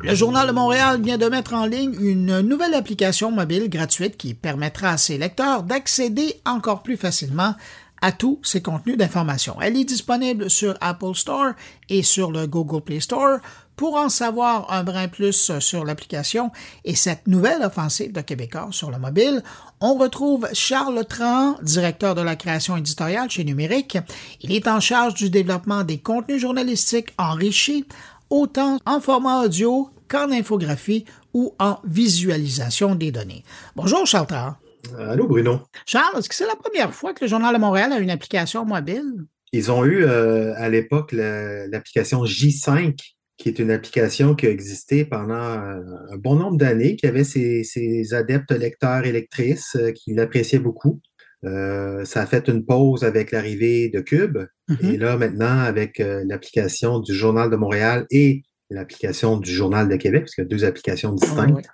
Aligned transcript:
Le 0.00 0.14
Journal 0.14 0.46
de 0.46 0.52
Montréal 0.52 1.02
vient 1.02 1.18
de 1.18 1.26
mettre 1.26 1.54
en 1.54 1.66
ligne 1.66 1.96
une 2.00 2.40
nouvelle 2.40 2.74
application 2.74 3.32
mobile 3.32 3.68
gratuite 3.68 4.16
qui 4.16 4.32
permettra 4.32 4.90
à 4.90 4.96
ses 4.96 5.18
lecteurs 5.18 5.64
d'accéder 5.64 6.40
encore 6.46 6.84
plus 6.84 6.96
facilement 6.96 7.54
à 8.00 8.12
tous 8.12 8.38
ses 8.44 8.62
contenus 8.62 8.96
d'information. 8.96 9.56
Elle 9.60 9.76
est 9.76 9.84
disponible 9.84 10.50
sur 10.50 10.76
Apple 10.80 11.14
Store 11.14 11.52
et 11.88 12.04
sur 12.04 12.30
le 12.30 12.46
Google 12.46 12.82
Play 12.82 13.00
Store. 13.00 13.38
Pour 13.74 13.96
en 13.96 14.08
savoir 14.08 14.72
un 14.72 14.82
brin 14.84 15.08
plus 15.08 15.52
sur 15.58 15.84
l'application 15.84 16.50
et 16.84 16.94
cette 16.94 17.26
nouvelle 17.26 17.62
offensive 17.62 18.12
de 18.12 18.20
Québécois 18.20 18.68
sur 18.70 18.90
le 18.90 18.98
mobile, 18.98 19.42
on 19.80 19.94
retrouve 19.94 20.48
Charles 20.52 21.04
Tran, 21.08 21.56
directeur 21.62 22.14
de 22.14 22.22
la 22.22 22.36
création 22.36 22.76
éditoriale 22.76 23.30
chez 23.30 23.44
Numérique. 23.44 23.98
Il 24.42 24.52
est 24.52 24.66
en 24.68 24.80
charge 24.80 25.14
du 25.14 25.30
développement 25.30 25.84
des 25.84 25.98
contenus 25.98 26.40
journalistiques 26.40 27.10
enrichis 27.18 27.84
autant 28.30 28.78
en 28.86 29.00
format 29.00 29.44
audio 29.44 29.90
qu'en 30.08 30.30
infographie 30.30 31.04
ou 31.34 31.54
en 31.58 31.78
visualisation 31.84 32.94
des 32.94 33.12
données. 33.12 33.44
Bonjour 33.76 34.06
Charles 34.06 34.26
Tran. 34.26 34.54
Allô 34.98 35.26
Bruno. 35.26 35.60
Charles, 35.86 36.18
est-ce 36.18 36.28
que 36.28 36.34
c'est 36.34 36.46
la 36.46 36.56
première 36.56 36.94
fois 36.94 37.12
que 37.12 37.24
le 37.24 37.28
Journal 37.28 37.54
de 37.54 37.60
Montréal 37.60 37.92
a 37.92 37.98
une 37.98 38.10
application 38.10 38.64
mobile? 38.64 39.26
Ils 39.52 39.70
ont 39.70 39.84
eu 39.84 40.04
euh, 40.04 40.54
à 40.56 40.68
l'époque 40.68 41.12
l'application 41.12 42.24
J5, 42.24 42.96
qui 43.36 43.48
est 43.48 43.58
une 43.58 43.70
application 43.70 44.34
qui 44.34 44.46
a 44.46 44.50
existé 44.50 45.04
pendant 45.04 45.34
euh, 45.34 45.80
un 46.12 46.16
bon 46.16 46.34
nombre 46.36 46.58
d'années, 46.58 46.96
qui 46.96 47.06
avait 47.06 47.24
ses, 47.24 48.14
adeptes 48.14 48.52
lecteurs 48.52 49.04
et 49.04 49.12
lectrices 49.12 49.76
euh, 49.76 49.92
qui 49.92 50.14
l'appréciaient 50.14 50.58
beaucoup. 50.58 51.00
Ça 51.42 52.22
a 52.22 52.26
fait 52.26 52.48
une 52.48 52.64
pause 52.64 53.04
avec 53.04 53.30
l'arrivée 53.30 53.88
de 53.88 54.00
Cube. 54.00 54.38
Et 54.82 54.96
là, 54.96 55.16
maintenant, 55.16 55.60
avec 55.60 55.98
l'application 55.98 57.00
du 57.00 57.14
Journal 57.14 57.50
de 57.50 57.56
Montréal 57.56 58.06
et 58.10 58.42
l'application 58.70 59.38
du 59.38 59.50
Journal 59.50 59.88
de 59.88 59.96
Québec, 59.96 60.22
parce 60.22 60.34
qu'il 60.34 60.44
y 60.44 60.46
a 60.46 60.48
deux 60.48 60.64
applications 60.64 61.12
distinctes. 61.12 61.68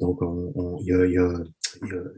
donc, 0.00 0.20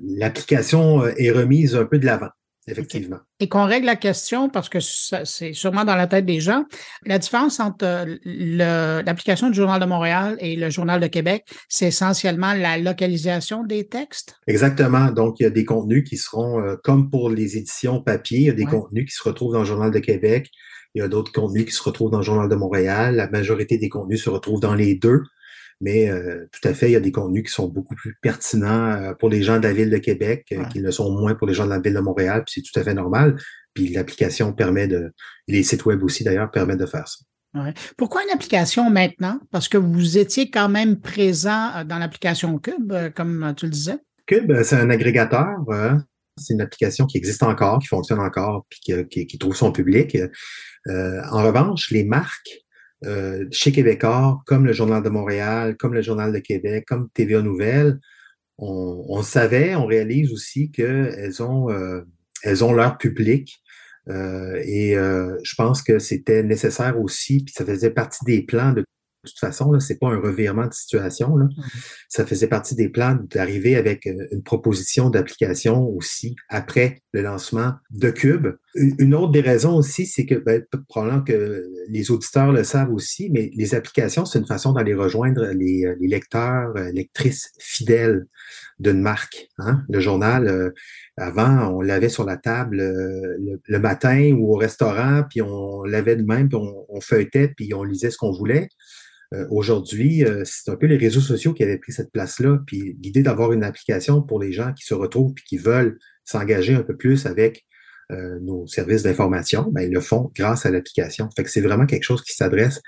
l'application 0.03 1.07
est 1.07 1.31
remise 1.31 1.77
un 1.77 1.85
peu 1.85 1.99
de 1.99 2.07
l'avant. 2.07 2.31
Effectivement. 2.69 3.19
Et 3.41 3.49
qu'on 3.49 3.65
règle 3.65 3.87
la 3.87 3.97
question, 3.97 4.49
parce 4.49 4.69
que 4.69 4.79
c'est 4.81 5.53
sûrement 5.53 5.85
dans 5.85 5.95
la 5.97 6.07
tête 6.07 6.27
des 6.27 6.41
gens, 6.41 6.65
la 7.07 7.19
différence 7.19 7.61
entre 7.61 7.85
euh, 7.85 9.03
l'application 9.03 9.49
du 9.49 9.57
Journal 9.57 9.81
de 9.81 9.87
Montréal 9.87 10.37
et 10.41 10.57
le 10.57 10.71
Journal 10.71 11.01
de 11.01 11.07
Québec, 11.07 11.45
c'est 11.69 11.89
essentiellement 11.89 12.53
la 12.53 12.79
localisation 12.79 13.65
des 13.65 13.87
textes? 13.87 14.37
Exactement. 14.47 15.11
Donc, 15.11 15.37
il 15.41 15.45
y 15.45 15.47
a 15.47 15.51
des 15.51 15.65
contenus 15.65 16.05
qui 16.09 16.17
seront, 16.17 16.61
euh, 16.61 16.77
comme 16.83 17.11
pour 17.11 17.31
les 17.31 17.57
éditions 17.57 18.03
papier, 18.03 18.39
il 18.39 18.47
y 18.47 18.51
a 18.51 18.55
des 18.55 18.67
contenus 18.67 19.07
qui 19.07 19.17
se 19.17 19.23
retrouvent 19.23 19.53
dans 19.53 19.61
le 19.61 19.65
Journal 19.65 19.91
de 19.91 19.99
Québec, 19.99 20.51
il 20.95 21.01
y 21.01 21.03
a 21.03 21.09
d'autres 21.09 21.33
contenus 21.33 21.67
qui 21.67 21.73
se 21.73 21.83
retrouvent 21.83 22.11
dans 22.11 22.19
le 22.19 22.25
Journal 22.25 22.49
de 22.49 22.55
Montréal. 22.55 23.17
La 23.17 23.29
majorité 23.29 23.79
des 23.79 23.89
contenus 23.89 24.23
se 24.25 24.31
retrouvent 24.31 24.61
dans 24.61 24.75
les 24.75 24.95
deux. 24.95 25.23
Mais 25.81 26.09
euh, 26.09 26.49
tout 26.51 26.67
à 26.67 26.75
fait, 26.75 26.89
il 26.89 26.93
y 26.93 26.97
a 26.97 27.01
des 27.01 27.13
contenus 27.13 27.45
qui 27.45 27.53
sont 27.53 27.69
beaucoup 27.69 27.95
plus 27.95 28.17
pertinents 28.21 28.91
euh, 28.91 29.15
pour 29.15 29.29
les 29.29 29.43
gens 29.43 29.59
de 29.59 29.63
la 29.63 29.73
ville 29.73 29.91
de 29.91 29.99
Québec 29.99 30.47
euh, 30.53 30.65
qu'ils 30.65 30.83
le 30.83 30.91
sont 30.91 31.13
moins 31.13 31.35
pour 31.35 31.47
les 31.47 31.55
gens 31.55 31.65
de 31.65 31.71
la 31.71 31.79
ville 31.79 31.95
de 31.95 32.01
Montréal. 32.01 32.43
Puis 32.45 32.55
c'est 32.57 32.73
tout 32.73 32.79
à 32.81 32.83
fait 32.83 32.95
normal. 32.95 33.37
Puis 33.75 33.89
l'application 33.91 34.53
permet 34.53 34.89
de, 34.89 35.13
les 35.47 35.63
sites 35.63 35.85
web 35.85 36.03
aussi 36.03 36.25
d'ailleurs 36.25 36.51
permettent 36.51 36.81
de 36.81 36.87
faire 36.87 37.07
ça. 37.07 37.19
Pourquoi 37.97 38.23
une 38.25 38.31
application 38.31 38.91
maintenant? 38.91 39.41
Parce 39.51 39.69
que 39.69 39.79
vous 39.79 40.19
étiez 40.19 40.51
quand 40.51 40.69
même 40.69 41.01
présent 41.01 41.85
dans 41.85 41.99
l'application 41.99 42.59
Cube, 42.59 42.93
comme 43.15 43.55
tu 43.57 43.65
le 43.65 43.73
disais. 43.73 43.97
Cube, 44.27 44.53
c'est 44.63 44.77
un 44.77 44.91
agrégateur. 44.91 45.57
c'est 46.37 46.53
une 46.53 46.61
application 46.61 47.07
qui 47.07 47.17
existe 47.17 47.43
encore, 47.43 47.79
qui 47.79 47.89
fonctionne 47.89 48.21
encore, 48.21 48.67
puis 48.69 49.07
qui, 49.09 49.27
qui 49.27 49.39
trouve 49.39 49.57
son 49.57 49.73
public. 49.73 50.17
en 50.87 51.43
revanche, 51.43 51.91
les 51.91 52.05
marques 52.05 52.68
euh, 53.05 53.47
chez 53.53 53.73
Québécois, 53.73 54.41
comme 54.47 54.67
le 54.67 54.73
Journal 54.73 55.03
de 55.03 55.09
Montréal, 55.09 55.77
comme 55.77 55.95
le 55.95 56.03
Journal 56.03 56.33
de 56.33 56.39
Québec, 56.39 56.85
comme 56.87 57.09
TVA 57.15 57.43
Nouvelles, 57.43 57.99
on, 58.59 59.05
on 59.09 59.23
savait, 59.23 59.77
on 59.77 59.87
réalise 59.87 60.33
aussi 60.33 60.71
qu'elles 60.71 61.43
ont, 61.43 61.71
euh, 61.71 62.03
elles 62.43 62.65
ont 62.65 62.73
leur 62.73 62.99
public. 62.99 63.61
Euh, 64.09 64.61
et 64.65 64.95
je 64.95 65.55
pense 65.57 65.83
que 65.83 65.99
c'était 65.99 66.43
nécessaire 66.43 66.99
aussi, 66.99 67.45
puis 67.45 67.55
ça 67.57 67.65
faisait 67.65 67.91
partie 67.91 68.25
des 68.25 68.43
plans 68.43 68.73
de 68.73 68.85
de 69.25 69.29
toute 69.29 69.39
façon, 69.41 69.73
là, 69.73 69.81
c'est 69.81 69.99
pas 69.99 70.09
un 70.09 70.21
revirement 70.21 70.67
de 70.67 70.73
situation. 70.73 71.37
Là. 71.37 71.47
Mm-hmm. 71.47 71.85
Ça 72.09 72.27
faisait 72.27 72.47
partie 72.47 72.75
des 72.75 72.89
plans 72.89 73.19
d'arriver 73.31 73.77
avec 73.77 74.07
euh, 74.07 74.27
une 74.31 74.43
proposition 74.43 75.11
d'application 75.11 75.85
aussi 75.89 76.37
après 76.49 77.03
le 77.13 77.23
lancement 77.23 77.75
de 77.91 78.11
Cube. 78.11 78.49
Une 78.75 79.15
autre 79.15 79.33
des 79.33 79.41
raisons 79.41 79.77
aussi, 79.77 80.07
c'est 80.07 80.27
que 80.27 80.35
ben, 80.35 80.63
probablement 80.89 81.23
que 81.23 81.65
les 81.89 82.11
auditeurs 82.11 82.53
le 82.53 82.65
savent 82.65 82.93
aussi, 82.93 83.31
mais 83.31 83.51
les 83.55 83.75
applications, 83.75 84.25
c'est 84.25 84.39
une 84.39 84.47
façon 84.47 84.73
d'aller 84.73 84.95
rejoindre 84.95 85.47
les, 85.47 85.87
euh, 85.87 85.97
les, 86.01 86.09
lecteurs, 86.09 86.77
euh, 86.77 86.93
lectrices 86.93 87.51
fidèles 87.59 88.27
d'une 88.79 89.01
marque. 89.01 89.49
Hein. 89.59 89.83
Le 89.89 90.01
journal, 90.01 90.73
avant, 91.17 91.75
on 91.75 91.81
l'avait 91.81 92.09
sur 92.09 92.25
la 92.25 92.37
table 92.37 92.77
le, 92.77 93.79
matin 93.79 94.33
ou 94.39 94.55
au 94.55 94.57
restaurant, 94.57 95.25
puis 95.29 95.43
on 95.43 95.83
l'avait 95.83 96.15
de 96.15 96.23
même, 96.23 96.49
puis 96.49 96.59
on, 96.89 97.01
feuilletait, 97.01 97.53
puis 97.57 97.75
on 97.75 97.83
lisait 97.83 98.11
ce 98.11 98.19
qu'on 98.19 98.33
voulait. 98.33 98.69
Euh, 99.35 99.47
aujourd'hui, 99.51 100.25
euh, 100.25 100.43
c'est 100.45 100.71
un 100.71 100.77
peu 100.77 100.87
les 100.87 100.97
réseaux 100.97 101.21
sociaux 101.21 101.53
qui 101.53 101.63
avaient 101.63 101.79
pris 101.79 101.93
cette 101.93 102.13
place-là. 102.13 102.61
Puis 102.67 102.97
l'idée 103.03 103.23
d'avoir 103.23 103.53
une 103.53 103.63
application 103.63 104.23
pour 104.23 104.41
les 104.41 104.53
gens 104.53 104.73
qui 104.73 104.85
se 104.85 104.95
retrouvent 104.95 105.35
et 105.37 105.43
qui 105.47 105.59
veulent 105.59 105.99
s'engager 106.25 106.75
un 106.75 106.83
peu 106.83 106.97
plus 106.97 107.27
avec 107.27 107.67
euh, 108.11 108.39
nos 108.41 108.67
services 108.67 109.03
d'information, 109.03 109.69
ben, 109.71 109.83
ils 109.83 109.93
le 109.93 110.01
font 110.01 110.31
grâce 110.35 110.65
à 110.67 110.71
l'application. 110.71 111.29
Fait 111.37 111.45
que 111.45 111.51
c'est 111.51 111.61
vraiment 111.61 111.87
quelque 111.87 112.05
chose 112.05 112.23
qui 112.23 112.35
s'adresse 112.35 112.81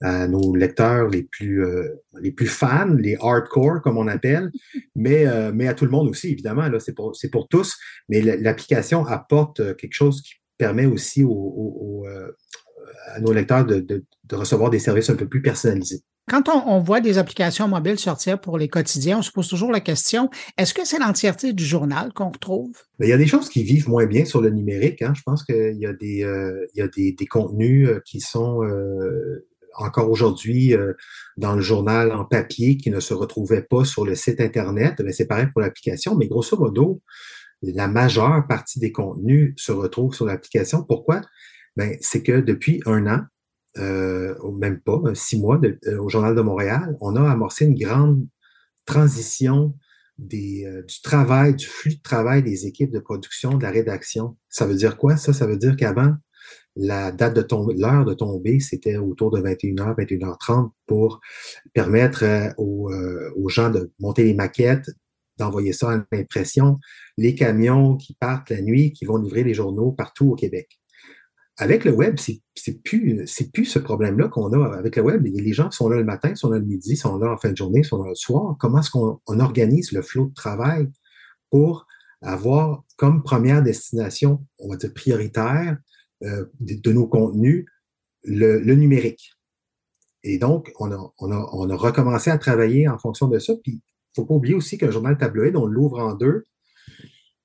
à 0.00 0.28
nos 0.28 0.54
lecteurs 0.54 1.08
les 1.08 1.24
plus 1.24 1.64
les 2.20 2.30
plus 2.30 2.46
fans, 2.46 2.94
les 2.96 3.16
hardcore 3.20 3.82
comme 3.82 3.98
on 3.98 4.06
appelle, 4.06 4.50
mais 4.94 5.26
mais 5.52 5.66
à 5.66 5.74
tout 5.74 5.84
le 5.84 5.90
monde 5.90 6.08
aussi 6.08 6.28
évidemment 6.28 6.68
là 6.68 6.78
c'est 6.78 6.92
pour 6.92 7.16
c'est 7.16 7.30
pour 7.30 7.48
tous. 7.48 7.76
Mais 8.08 8.20
l'application 8.20 9.04
apporte 9.04 9.76
quelque 9.76 9.94
chose 9.94 10.22
qui 10.22 10.34
permet 10.56 10.86
aussi 10.86 11.24
aux, 11.24 12.06
à 13.14 13.20
nos 13.20 13.32
lecteurs 13.32 13.64
de, 13.64 14.04
recevoir 14.32 14.70
des 14.70 14.78
services 14.78 15.10
un 15.10 15.16
peu 15.16 15.26
plus 15.26 15.42
personnalisés. 15.42 16.02
Quand 16.28 16.48
on, 16.50 16.80
voit 16.80 17.00
des 17.00 17.16
applications 17.16 17.68
mobiles 17.68 17.98
sortir 17.98 18.38
pour 18.38 18.58
les 18.58 18.68
quotidiens, 18.68 19.18
on 19.18 19.22
se 19.22 19.32
pose 19.32 19.48
toujours 19.48 19.72
la 19.72 19.80
question, 19.80 20.28
est-ce 20.58 20.74
que 20.74 20.84
c'est 20.84 20.98
l'entièreté 20.98 21.54
du 21.54 21.64
journal 21.64 22.12
qu'on 22.12 22.28
retrouve? 22.28 22.70
Il 23.00 23.08
y 23.08 23.12
a 23.12 23.16
des 23.16 23.26
choses 23.26 23.48
qui 23.48 23.62
vivent 23.62 23.88
moins 23.88 24.04
bien 24.04 24.26
sur 24.26 24.42
le 24.42 24.50
numérique. 24.50 25.00
Hein. 25.00 25.14
Je 25.16 25.22
pense 25.24 25.42
qu'il 25.42 25.78
y 25.78 25.86
a 25.86 25.94
des, 25.94 26.24
euh, 26.24 26.66
il 26.74 26.80
y 26.80 26.82
a 26.82 26.88
des, 26.88 27.26
contenus 27.26 27.88
euh, 27.88 28.02
qui 28.04 28.20
sont 28.20 28.62
euh, 28.62 29.46
encore 29.74 30.10
aujourd'hui 30.10 30.74
dans 31.36 31.54
le 31.54 31.62
journal 31.62 32.12
en 32.12 32.24
papier 32.24 32.76
qui 32.76 32.90
ne 32.90 33.00
se 33.00 33.14
retrouvaient 33.14 33.62
pas 33.62 33.84
sur 33.84 34.04
le 34.04 34.14
site 34.14 34.40
Internet. 34.40 35.00
C'est 35.12 35.26
pareil 35.26 35.46
pour 35.52 35.62
l'application, 35.62 36.14
mais 36.14 36.26
grosso 36.26 36.58
modo, 36.58 37.00
la 37.62 37.88
majeure 37.88 38.44
partie 38.48 38.80
des 38.80 38.92
contenus 38.92 39.54
se 39.56 39.72
retrouvent 39.72 40.14
sur 40.14 40.26
l'application. 40.26 40.82
Pourquoi? 40.82 41.22
Ben, 41.78 41.96
c'est 42.00 42.24
que 42.24 42.40
depuis 42.40 42.82
un 42.86 43.06
an, 43.06 43.20
euh, 43.78 44.34
même 44.50 44.80
pas, 44.80 45.00
six 45.14 45.38
mois 45.38 45.60
euh, 45.62 45.98
au 46.00 46.08
Journal 46.08 46.34
de 46.34 46.40
Montréal, 46.40 46.96
on 47.00 47.14
a 47.14 47.30
amorcé 47.30 47.66
une 47.66 47.78
grande 47.78 48.26
transition 48.84 49.76
des, 50.18 50.64
euh, 50.66 50.82
du 50.82 51.00
travail, 51.02 51.54
du 51.54 51.66
flux 51.66 51.94
de 51.94 52.02
travail 52.02 52.42
des 52.42 52.66
équipes 52.66 52.90
de 52.90 52.98
production, 52.98 53.56
de 53.56 53.62
la 53.62 53.70
rédaction. 53.70 54.36
Ça 54.48 54.66
veut 54.66 54.74
dire 54.74 54.96
quoi? 54.96 55.16
Ça, 55.16 55.32
ça 55.32 55.46
veut 55.46 55.56
dire 55.56 55.76
qu'avant, 55.76 56.14
la 56.74 57.12
date 57.12 57.36
de 57.36 57.42
tomber, 57.42 57.74
l'heure 57.76 58.04
de 58.04 58.14
tomber, 58.14 58.58
c'était 58.58 58.96
autour 58.96 59.30
de 59.30 59.40
21h, 59.40 59.94
21h30 59.96 60.70
pour 60.86 61.20
permettre 61.74 62.24
aux 62.56 63.48
gens 63.48 63.70
de 63.70 63.92
monter 64.00 64.24
les 64.24 64.34
maquettes, 64.34 64.90
d'envoyer 65.38 65.72
ça 65.72 65.92
à 65.92 66.04
l'impression, 66.12 66.80
les 67.16 67.36
camions 67.36 67.96
qui 67.96 68.14
partent 68.14 68.50
la 68.50 68.62
nuit, 68.62 68.92
qui 68.92 69.04
vont 69.04 69.18
livrer 69.18 69.44
les 69.44 69.54
journaux 69.54 69.92
partout 69.92 70.32
au 70.32 70.34
Québec 70.34 70.77
avec 71.60 71.84
le 71.84 71.90
web, 71.90 72.18
c'est 72.18 72.82
plus, 72.84 73.26
ce 73.26 73.78
problème-là 73.80 74.28
qu'on 74.28 74.52
a 74.52 74.76
avec 74.76 74.94
le 74.94 75.02
web. 75.02 75.24
Les 75.24 75.52
gens 75.52 75.72
sont 75.72 75.88
là 75.88 75.96
le 75.96 76.04
matin, 76.04 76.34
sont 76.36 76.50
là 76.50 76.58
le 76.58 76.64
midi, 76.64 76.96
sont 76.96 77.18
là 77.18 77.32
en 77.32 77.36
fin 77.36 77.50
de 77.50 77.56
journée, 77.56 77.82
sont 77.82 78.00
là 78.00 78.10
le 78.10 78.14
soir. 78.14 78.56
Comment 78.60 78.78
est-ce 78.78 78.90
qu'on 78.90 79.20
organise 79.26 79.90
le 79.90 80.02
flot 80.02 80.26
de 80.26 80.34
travail 80.34 80.88
pour 81.50 81.86
avoir 82.22 82.84
comme 82.96 83.24
première 83.24 83.62
destination, 83.62 84.44
on 84.60 84.70
va 84.70 84.76
dire 84.76 84.94
prioritaire, 84.94 85.78
euh, 86.22 86.44
de, 86.60 86.92
nos 86.92 87.08
contenus, 87.08 87.66
le, 88.22 88.74
numérique? 88.76 89.32
Et 90.22 90.38
donc, 90.38 90.72
on 90.78 90.92
a, 90.92 91.74
recommencé 91.74 92.30
à 92.30 92.38
travailler 92.38 92.88
en 92.88 92.98
fonction 92.98 93.26
de 93.26 93.40
ça. 93.40 93.54
Puis, 93.64 93.82
il 93.82 94.14
faut 94.14 94.24
pas 94.24 94.34
oublier 94.34 94.54
aussi 94.54 94.78
qu'un 94.78 94.92
journal 94.92 95.18
tabloïd, 95.18 95.56
on 95.56 95.66
l'ouvre 95.66 95.98
en 95.98 96.14
deux. 96.14 96.44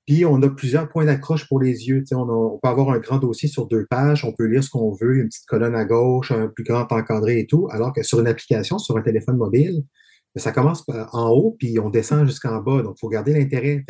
Puis 0.06 0.24
on 0.26 0.42
a 0.42 0.50
plusieurs 0.50 0.88
points 0.88 1.06
d'accroche 1.06 1.48
pour 1.48 1.60
les 1.60 1.88
yeux. 1.88 2.04
On, 2.12 2.58
peut 2.62 2.68
avoir 2.68 2.90
un 2.90 2.98
grand 2.98 3.18
dossier 3.18 3.48
sur 3.48 3.66
deux 3.66 3.86
pages, 3.86 4.24
on 4.24 4.32
peut 4.32 4.44
lire 4.44 4.62
ce 4.62 4.70
qu'on 4.70 4.92
veut, 4.92 5.16
une 5.16 5.28
petite 5.28 5.46
colonne 5.46 5.74
à 5.74 5.84
gauche, 5.84 6.30
un 6.30 6.48
plus 6.48 6.64
grand 6.64 6.90
encadré 6.92 7.40
et 7.40 7.46
tout, 7.46 7.68
alors 7.70 7.92
que 7.92 8.02
sur 8.02 8.20
une 8.20 8.26
application, 8.26 8.78
sur 8.78 8.96
un 8.98 9.02
téléphone 9.02 9.38
mobile, 9.38 9.82
ben, 10.34 10.40
ça 10.40 10.52
commence 10.52 10.84
en 11.12 11.30
haut, 11.30 11.56
puis 11.58 11.78
on 11.78 11.90
descend 11.90 12.26
jusqu'en 12.26 12.60
bas. 12.60 12.82
Donc, 12.82 12.96
il 12.98 13.00
faut 13.00 13.08
garder 13.08 13.32
l'intérêt. 13.32 13.82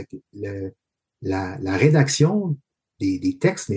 La, 1.23 1.77
rédaction 1.77 2.57
des, 3.01 3.39
textes, 3.41 3.73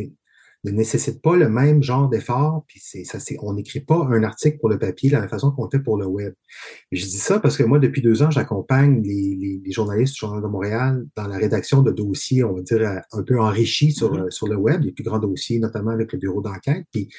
ne 0.64 0.72
nécessite 0.72 1.22
pas 1.22 1.36
le 1.36 1.50
même 1.50 1.84
genre 1.84 2.10
d'effort, 2.10 2.64
puis 2.68 2.80
c'est, 2.84 3.04
ça, 3.04 3.20
c'est, 3.20 3.38
on 3.42 3.54
n'écrit 3.54 3.80
pas 3.80 4.08
un 4.10 4.24
article 4.24 4.58
pour 4.60 4.70
le 4.70 4.80
papier 4.80 5.10
de 5.10 5.16
la 5.16 5.22
même 5.22 5.30
façon 5.30 5.52
qu'on 5.52 5.70
fait 5.70 5.80
pour 5.80 5.98
le 5.98 6.06
web. 6.06 6.34
je 6.92 7.06
dis 7.06 7.18
ça 7.18 7.40
parce 7.40 7.58
que 7.58 7.64
moi, 7.64 7.80
depuis 7.80 8.02
deux 8.02 8.24
ans, 8.24 8.32
j'accompagne 8.32 9.02
les, 9.02 9.62
les, 9.64 9.72
journalistes 9.72 10.14
du 10.14 10.20
Journal 10.20 10.42
de 10.42 10.48
Montréal 10.48 11.06
dans 11.16 11.28
la 11.28 11.38
rédaction 11.38 11.84
de 11.84 11.92
dossiers, 11.92 12.44
on 12.44 12.54
va 12.54 12.62
dire, 12.62 13.02
un 13.12 13.24
peu 13.24 13.40
enrichis 13.40 13.92
sur, 13.92 14.14
mm-hmm. 14.14 14.32
sur 14.32 14.48
le 14.48 14.56
web, 14.56 14.82
les 14.84 14.92
plus 14.92 15.04
grands 15.04 15.20
dossiers, 15.20 15.60
notamment 15.60 15.92
avec 15.92 16.12
le 16.14 16.20
bureau 16.20 16.42
d'enquête. 16.42 16.86
Puis 16.92 17.10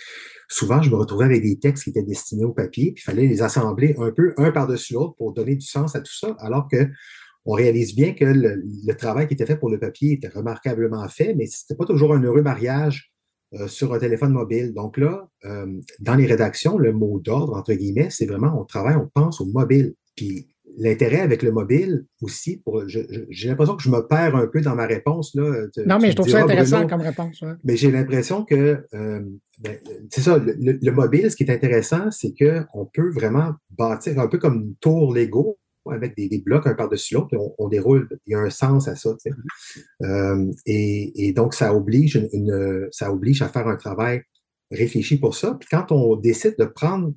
souvent, 0.49 0.83
je 0.83 0.91
me 0.91 0.97
retrouvais 0.97 1.27
avec 1.27 1.43
des 1.43 1.59
textes 1.59 1.85
qui 1.85 1.91
étaient 1.91 2.03
destinés 2.03 2.45
au 2.45 2.53
papier, 2.53 2.93
puis 2.93 3.03
il 3.03 3.11
fallait 3.11 3.27
les 3.27 3.43
assembler 3.43 3.95
un 3.99 4.11
peu, 4.11 4.35
un 4.37 4.51
par-dessus 4.51 4.95
l'autre, 4.95 5.15
pour 5.17 5.33
donner 5.33 5.55
du 5.55 5.67
sens 5.67 5.95
à 5.95 6.01
tout 6.01 6.15
ça, 6.15 6.37
alors 6.41 6.69
que 6.69 6.89
on 7.45 7.53
réalise 7.53 7.95
bien 7.95 8.13
que 8.13 8.27
le, 8.27 8.95
travail 8.95 9.27
qui 9.27 9.33
était 9.33 9.47
fait 9.47 9.57
pour 9.57 9.71
le 9.71 9.79
papier 9.79 10.13
était 10.13 10.29
remarquablement 10.29 11.09
fait, 11.09 11.35
mais 11.35 11.47
c'était 11.47 11.77
pas 11.77 11.87
toujours 11.87 12.13
un 12.13 12.23
heureux 12.23 12.43
mariage 12.43 13.11
euh, 13.55 13.67
sur 13.67 13.95
un 13.95 13.99
téléphone 13.99 14.33
mobile. 14.33 14.75
Donc 14.75 14.99
là, 14.99 15.29
euh, 15.47 15.67
dans 16.01 16.15
les 16.15 16.27
rédactions, 16.27 16.77
le 16.77 16.93
mot 16.93 17.19
d'ordre, 17.19 17.57
entre 17.57 17.73
guillemets, 17.73 18.09
c'est 18.11 18.27
vraiment 18.27 18.61
on 18.61 18.65
travaille, 18.65 18.97
on 18.97 19.09
pense 19.13 19.41
au 19.41 19.47
mobile. 19.47 19.95
Puis 20.17 20.49
l'intérêt 20.79 21.21
avec 21.21 21.43
le 21.43 21.51
mobile 21.51 22.05
aussi, 22.21 22.59
pour, 22.59 22.85
j'ai 22.87 23.49
l'impression 23.49 23.77
que 23.77 23.83
je 23.83 23.91
me 23.91 24.07
perds 24.07 24.37
un 24.37 24.47
peu 24.47 24.61
dans 24.61 24.75
ma 24.75 24.87
réponse. 24.87 25.35
Là. 25.35 25.67
non, 25.87 25.99
mais 25.99 26.11
je 26.11 26.17
trouve 26.17 26.29
ça 26.29 26.43
intéressant 26.43 26.87
comme 26.87 27.01
réponse. 27.01 27.43
Mais 27.65 27.77
j'ai 27.77 27.91
l'impression 27.91 28.45
que, 28.45 28.85
euh, 28.95 29.21
ben, 29.61 29.79
c'est 30.11 30.21
ça, 30.21 30.39
le, 30.39 30.91
mobile, 30.93 31.31
ce 31.31 31.37
qui 31.37 31.45
est 31.45 31.53
intéressant, 31.53 32.11
c'est 32.11 32.35
qu'on 32.35 32.87
peut 32.87 33.11
vraiment 33.11 33.53
bâtir 33.71 34.19
un 34.21 34.29
peu 34.29 34.39
comme 34.39 34.57
une 34.57 34.75
tour 34.77 35.15
Lego 35.15 35.59
avec 35.91 36.17
des, 36.17 36.39
blocs 36.39 36.67
un 36.67 36.75
par-dessus 36.75 37.15
l'autre, 37.15 37.37
on, 37.37 37.55
on, 37.59 37.69
déroule, 37.69 38.09
il 38.27 38.33
y 38.33 38.35
a 38.35 38.41
un 38.41 38.51
sens 38.51 38.89
à 38.89 38.97
ça. 38.97 39.11
Euh, 40.03 40.53
et, 40.67 41.33
donc, 41.33 41.55
ça 41.55 41.75
oblige, 41.75 42.17
une, 42.33 42.89
ça 42.91 43.13
oblige 43.13 43.43
à 43.43 43.49
faire 43.49 43.67
un 43.67 43.77
travail 43.77 44.23
réfléchi 44.71 45.19
pour 45.19 45.35
ça. 45.35 45.57
Puis 45.59 45.69
quand 45.71 45.93
on 45.93 46.17
décide 46.17 46.57
de 46.59 46.65
prendre 46.65 47.13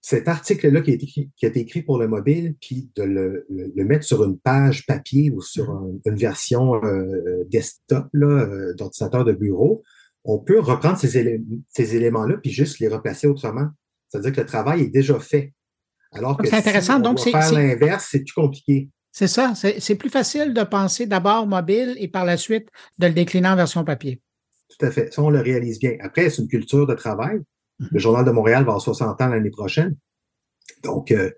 cet 0.00 0.28
article-là 0.28 0.82
qui, 0.82 0.96
qui, 0.98 1.46
a 1.46 1.48
été 1.48 1.58
écrit 1.58 1.82
pour 1.82 1.98
le 1.98 2.06
mobile, 2.06 2.54
puis 2.60 2.90
de 2.94 3.02
le, 3.02 3.84
mettre 3.84 4.04
sur 4.04 4.22
une 4.22 4.38
page 4.38 4.86
papier 4.86 5.32
ou 5.32 5.40
sur 5.40 5.84
une 6.04 6.14
version 6.14 6.76
euh, 6.84 7.44
desktop 7.50 8.06
euh, 8.14 8.72
d'ordinateur 8.74 9.24
de 9.24 9.32
bureau, 9.32 9.82
on 10.22 10.38
peut 10.38 10.60
reprendre 10.60 10.96
ces, 10.96 11.40
ces 11.68 11.96
éléments-là 11.96 12.36
puis 12.40 12.52
juste 12.52 12.78
les 12.78 12.86
replacer 12.86 13.26
autrement. 13.26 13.68
C'est-à-dire 14.08 14.32
que 14.32 14.40
le 14.40 14.46
travail 14.46 14.82
est 14.82 14.90
déjà 14.90 15.18
fait. 15.18 15.52
Alors 16.16 16.36
que 16.36 16.46
c'est 16.46 16.56
intéressant. 16.56 16.98
Donc, 16.98 17.20
c'est 17.20 17.30
faire 17.30 17.52
l'inverse, 17.52 18.08
c'est 18.10 18.20
plus 18.20 18.34
compliqué. 18.34 18.88
C'est 19.12 19.28
ça. 19.28 19.54
C'est 19.54 19.94
plus 19.94 20.10
facile 20.10 20.52
de 20.52 20.62
penser 20.62 21.06
d'abord 21.06 21.46
mobile 21.46 21.96
et 21.98 22.08
par 22.08 22.24
la 22.24 22.36
suite 22.36 22.68
de 22.98 23.06
le 23.06 23.14
décliner 23.14 23.48
en 23.48 23.56
version 23.56 23.84
papier. 23.84 24.20
Tout 24.68 24.84
à 24.84 24.90
fait. 24.90 25.12
Ça, 25.12 25.22
on 25.22 25.30
le 25.30 25.40
réalise 25.40 25.78
bien. 25.78 25.96
Après, 26.00 26.28
c'est 26.28 26.42
une 26.42 26.48
culture 26.48 26.86
de 26.86 26.94
travail. 26.94 27.38
Mm-hmm. 27.80 27.88
Le 27.92 27.98
Journal 27.98 28.24
de 28.24 28.30
Montréal 28.30 28.64
va 28.64 28.72
avoir 28.72 28.80
60 28.80 29.20
ans 29.20 29.28
l'année 29.28 29.50
prochaine. 29.50 29.96
Donc, 30.82 31.12
euh, 31.12 31.30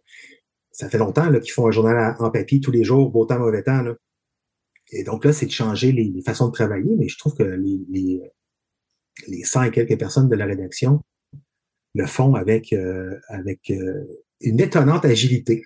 ça 0.72 0.88
fait 0.88 0.98
longtemps 0.98 1.30
qu'ils 1.40 1.52
font 1.52 1.68
un 1.68 1.70
journal 1.70 2.16
en 2.18 2.30
papier 2.30 2.60
tous 2.60 2.70
les 2.70 2.84
jours, 2.84 3.10
beau 3.10 3.26
temps, 3.26 3.38
mauvais 3.38 3.62
temps. 3.62 3.82
Là. 3.82 3.94
Et 4.92 5.04
donc 5.04 5.24
là, 5.24 5.32
c'est 5.32 5.46
de 5.46 5.50
changer 5.50 5.92
les, 5.92 6.22
façons 6.24 6.48
de 6.48 6.52
travailler, 6.52 6.94
mais 6.96 7.08
je 7.08 7.18
trouve 7.18 7.34
que 7.34 7.42
les, 7.42 7.84
les, 7.90 8.22
les 9.26 9.44
100 9.44 9.64
et 9.64 9.70
quelques 9.70 9.98
personnes 9.98 10.28
de 10.28 10.36
la 10.36 10.46
rédaction 10.46 11.02
le 11.94 12.06
font 12.06 12.34
avec, 12.34 12.72
euh, 12.72 13.18
avec 13.28 13.70
euh, 13.70 14.04
une 14.40 14.60
étonnante 14.60 15.04
agilité. 15.04 15.64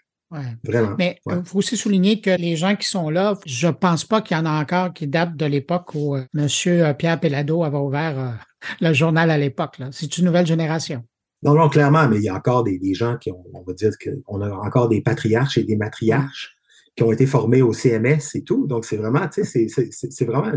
Vraiment. 0.65 0.95
Mais 0.99 1.19
il 1.27 1.43
faut 1.45 1.59
aussi 1.59 1.77
souligner 1.77 2.21
que 2.21 2.31
les 2.31 2.57
gens 2.57 2.75
qui 2.75 2.89
sont 2.89 3.11
là, 3.11 3.39
je 3.45 3.69
pense 3.69 4.05
pas 4.05 4.23
qu'il 4.23 4.37
y 4.37 4.41
en 4.41 4.47
a 4.47 4.61
encore 4.61 4.93
qui 4.93 5.07
datent 5.07 5.37
de 5.37 5.45
l'époque 5.45 5.95
où 5.95 6.17
euh, 6.17 6.25
M. 6.35 6.49
Euh, 6.67 6.95
Pierre 6.95 7.21
Pellado 7.21 7.65
avait 7.65 7.77
ouvert 7.77 8.19
euh, 8.19 8.31
le 8.81 8.93
journal 8.95 9.31
à 9.31 9.37
l'époque. 9.37 9.77
C'est 9.91 10.17
une 10.19 10.25
nouvelle 10.25 10.47
génération. 10.47 11.05
Non, 11.43 11.55
non, 11.55 11.69
clairement, 11.69 12.09
mais 12.09 12.17
il 12.17 12.23
y 12.23 12.29
a 12.29 12.35
encore 12.35 12.63
des, 12.63 12.95
gens 12.95 13.17
qui 13.19 13.31
ont, 13.31 13.45
on 13.53 13.63
va 13.63 13.75
dire 13.75 13.93
qu'on 13.99 14.41
a 14.41 14.49
encore 14.49 14.89
des 14.89 15.01
patriarches 15.01 15.59
et 15.59 15.65
des 15.65 15.77
matriarches 15.77 16.57
qui 16.97 17.03
ont 17.03 17.11
été 17.11 17.27
formés 17.27 17.63
au 17.63 17.73
CMS 17.73 18.21
et 18.35 18.45
tout. 18.45 18.67
Donc, 18.67 18.85
c'est 18.85 18.97
vraiment, 18.97 19.27
tu 19.29 19.45
sais, 19.45 19.67
c'est 19.67 20.25
vraiment, 20.25 20.53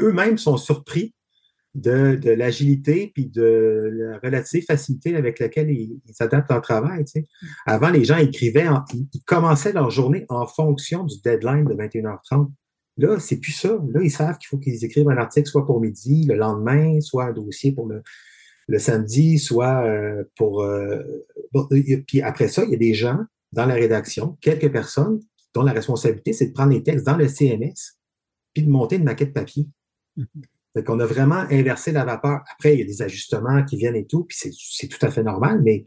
eux-mêmes 0.00 0.38
sont 0.38 0.56
surpris 0.56 1.12
de, 1.76 2.30
l'agilité 2.30 3.12
puis 3.14 3.26
de 3.26 3.90
la 3.92 4.18
relative 4.18 4.64
facilité 4.64 5.14
avec 5.14 5.38
laquelle 5.38 5.70
ils, 5.70 6.00
s'adaptent 6.12 6.50
leur 6.50 6.62
travail. 6.62 7.04
Tu 7.04 7.12
sais. 7.12 7.20
Mm. 7.20 7.46
Avant, 7.66 7.90
les 7.90 8.04
gens 8.04 8.16
écrivaient, 8.16 8.66
ils, 8.94 9.22
commençaient 9.24 9.72
leur 9.72 9.90
journée 9.90 10.24
en 10.28 10.46
fonction 10.46 11.04
du 11.04 11.16
deadline 11.22 11.64
de 11.64 11.74
21h30. 11.74 12.50
Là, 12.98 13.18
c'est 13.20 13.36
plus 13.36 13.52
ça. 13.52 13.78
Là, 13.92 14.00
ils 14.02 14.10
savent 14.10 14.38
qu'il 14.38 14.48
faut 14.48 14.58
qu'ils 14.58 14.84
écrivent 14.84 15.08
un 15.10 15.18
article 15.18 15.48
soit 15.48 15.66
pour 15.66 15.80
midi, 15.80 16.24
le 16.24 16.34
lendemain, 16.34 17.00
soit 17.00 17.26
un 17.26 17.32
dossier 17.32 17.72
pour 17.72 17.86
le, 17.86 18.02
le 18.68 18.78
samedi, 18.78 19.38
soit 19.38 19.84
euh, 19.84 20.24
pour... 20.36 20.62
Euh, 20.62 21.02
puis 22.06 22.22
après 22.22 22.48
ça, 22.48 22.64
il 22.64 22.70
y 22.70 22.74
a 22.74 22.78
des 22.78 22.94
gens 22.94 23.18
dans 23.52 23.66
la 23.66 23.74
rédaction, 23.74 24.38
quelques 24.40 24.72
personnes 24.72 25.20
dont 25.54 25.62
la 25.62 25.72
responsabilité, 25.72 26.32
c'est 26.32 26.48
de 26.48 26.52
prendre 26.52 26.72
les 26.72 26.82
textes 26.82 27.06
dans 27.06 27.16
le 27.16 27.28
CMS 27.28 27.96
puis 28.54 28.62
de 28.62 28.70
monter 28.70 28.96
une 28.96 29.04
maquette 29.04 29.34
papier. 29.34 29.68
Mm-hmm. 30.16 30.42
Fait 30.76 30.84
qu'on 30.84 31.00
a 31.00 31.06
vraiment 31.06 31.46
inversé 31.50 31.90
la 31.90 32.04
vapeur. 32.04 32.40
Après, 32.52 32.74
il 32.74 32.80
y 32.80 32.82
a 32.82 32.86
des 32.86 33.00
ajustements 33.00 33.64
qui 33.64 33.78
viennent 33.78 33.96
et 33.96 34.06
tout, 34.06 34.24
puis 34.24 34.36
c'est 34.52 34.88
tout 34.88 34.98
à 35.00 35.10
fait 35.10 35.22
normal, 35.22 35.62
mais 35.64 35.86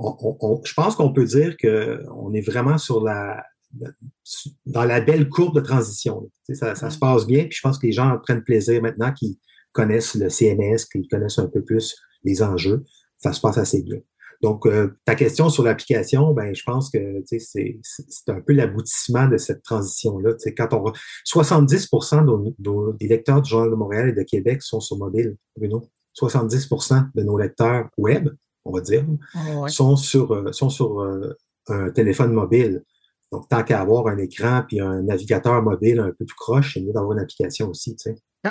je 0.00 0.72
pense 0.72 0.96
qu'on 0.96 1.12
peut 1.12 1.26
dire 1.26 1.58
qu'on 1.58 2.32
est 2.32 2.40
vraiment 2.40 2.78
sur 2.78 3.04
la, 3.04 3.44
dans 4.64 4.84
la 4.84 5.02
belle 5.02 5.28
courbe 5.28 5.56
de 5.56 5.60
transition. 5.60 6.30
Ça, 6.54 6.74
ça, 6.74 6.88
se 6.88 6.98
passe 6.98 7.26
bien, 7.26 7.44
puis 7.44 7.56
je 7.56 7.60
pense 7.60 7.78
que 7.78 7.86
les 7.86 7.92
gens 7.92 8.16
prennent 8.22 8.42
plaisir 8.42 8.80
maintenant 8.80 9.12
qu'ils 9.12 9.36
connaissent 9.72 10.14
le 10.14 10.30
CMS, 10.30 10.86
qu'ils 10.90 11.06
connaissent 11.08 11.38
un 11.38 11.48
peu 11.48 11.62
plus 11.62 11.94
les 12.24 12.42
enjeux. 12.42 12.82
Ça 13.18 13.34
se 13.34 13.42
passe 13.42 13.58
assez 13.58 13.82
bien. 13.82 13.98
Donc, 14.42 14.66
euh, 14.66 14.96
ta 15.04 15.14
question 15.14 15.50
sur 15.50 15.62
l'application, 15.62 16.32
ben, 16.32 16.54
je 16.54 16.62
pense 16.64 16.90
que 16.90 17.22
c'est 17.26 17.78
un 18.28 18.40
peu 18.40 18.54
l'aboutissement 18.54 19.28
de 19.28 19.36
cette 19.36 19.62
transition-là. 19.62 20.34
Quand 20.56 20.72
on 20.72 20.92
70% 21.26 22.96
des 22.98 23.08
lecteurs 23.08 23.42
du 23.42 23.50
Journal 23.50 23.70
de 23.70 23.74
Montréal 23.74 24.08
et 24.08 24.12
de 24.12 24.22
Québec 24.22 24.62
sont 24.62 24.80
sur 24.80 24.96
mobile, 24.96 25.36
Bruno. 25.56 25.90
70% 26.18 27.10
de 27.14 27.22
nos 27.22 27.38
lecteurs 27.38 27.88
web, 27.96 28.30
on 28.64 28.72
va 28.72 28.80
dire, 28.80 29.04
sont 29.68 29.96
sur, 29.96 30.32
euh, 30.32 30.52
sont 30.52 30.70
sur 30.70 31.00
euh, 31.00 31.34
un 31.68 31.90
téléphone 31.90 32.32
mobile. 32.32 32.82
Donc, 33.32 33.48
tant 33.48 33.62
qu'à 33.62 33.80
avoir 33.80 34.08
un 34.08 34.18
écran 34.18 34.64
puis 34.66 34.80
un 34.80 35.02
navigateur 35.02 35.62
mobile 35.62 36.00
un 36.00 36.10
peu 36.18 36.24
tout 36.24 36.34
croche, 36.36 36.74
c'est 36.74 36.80
mieux 36.80 36.92
d'avoir 36.92 37.12
une 37.12 37.20
application 37.20 37.68
aussi. 37.68 37.96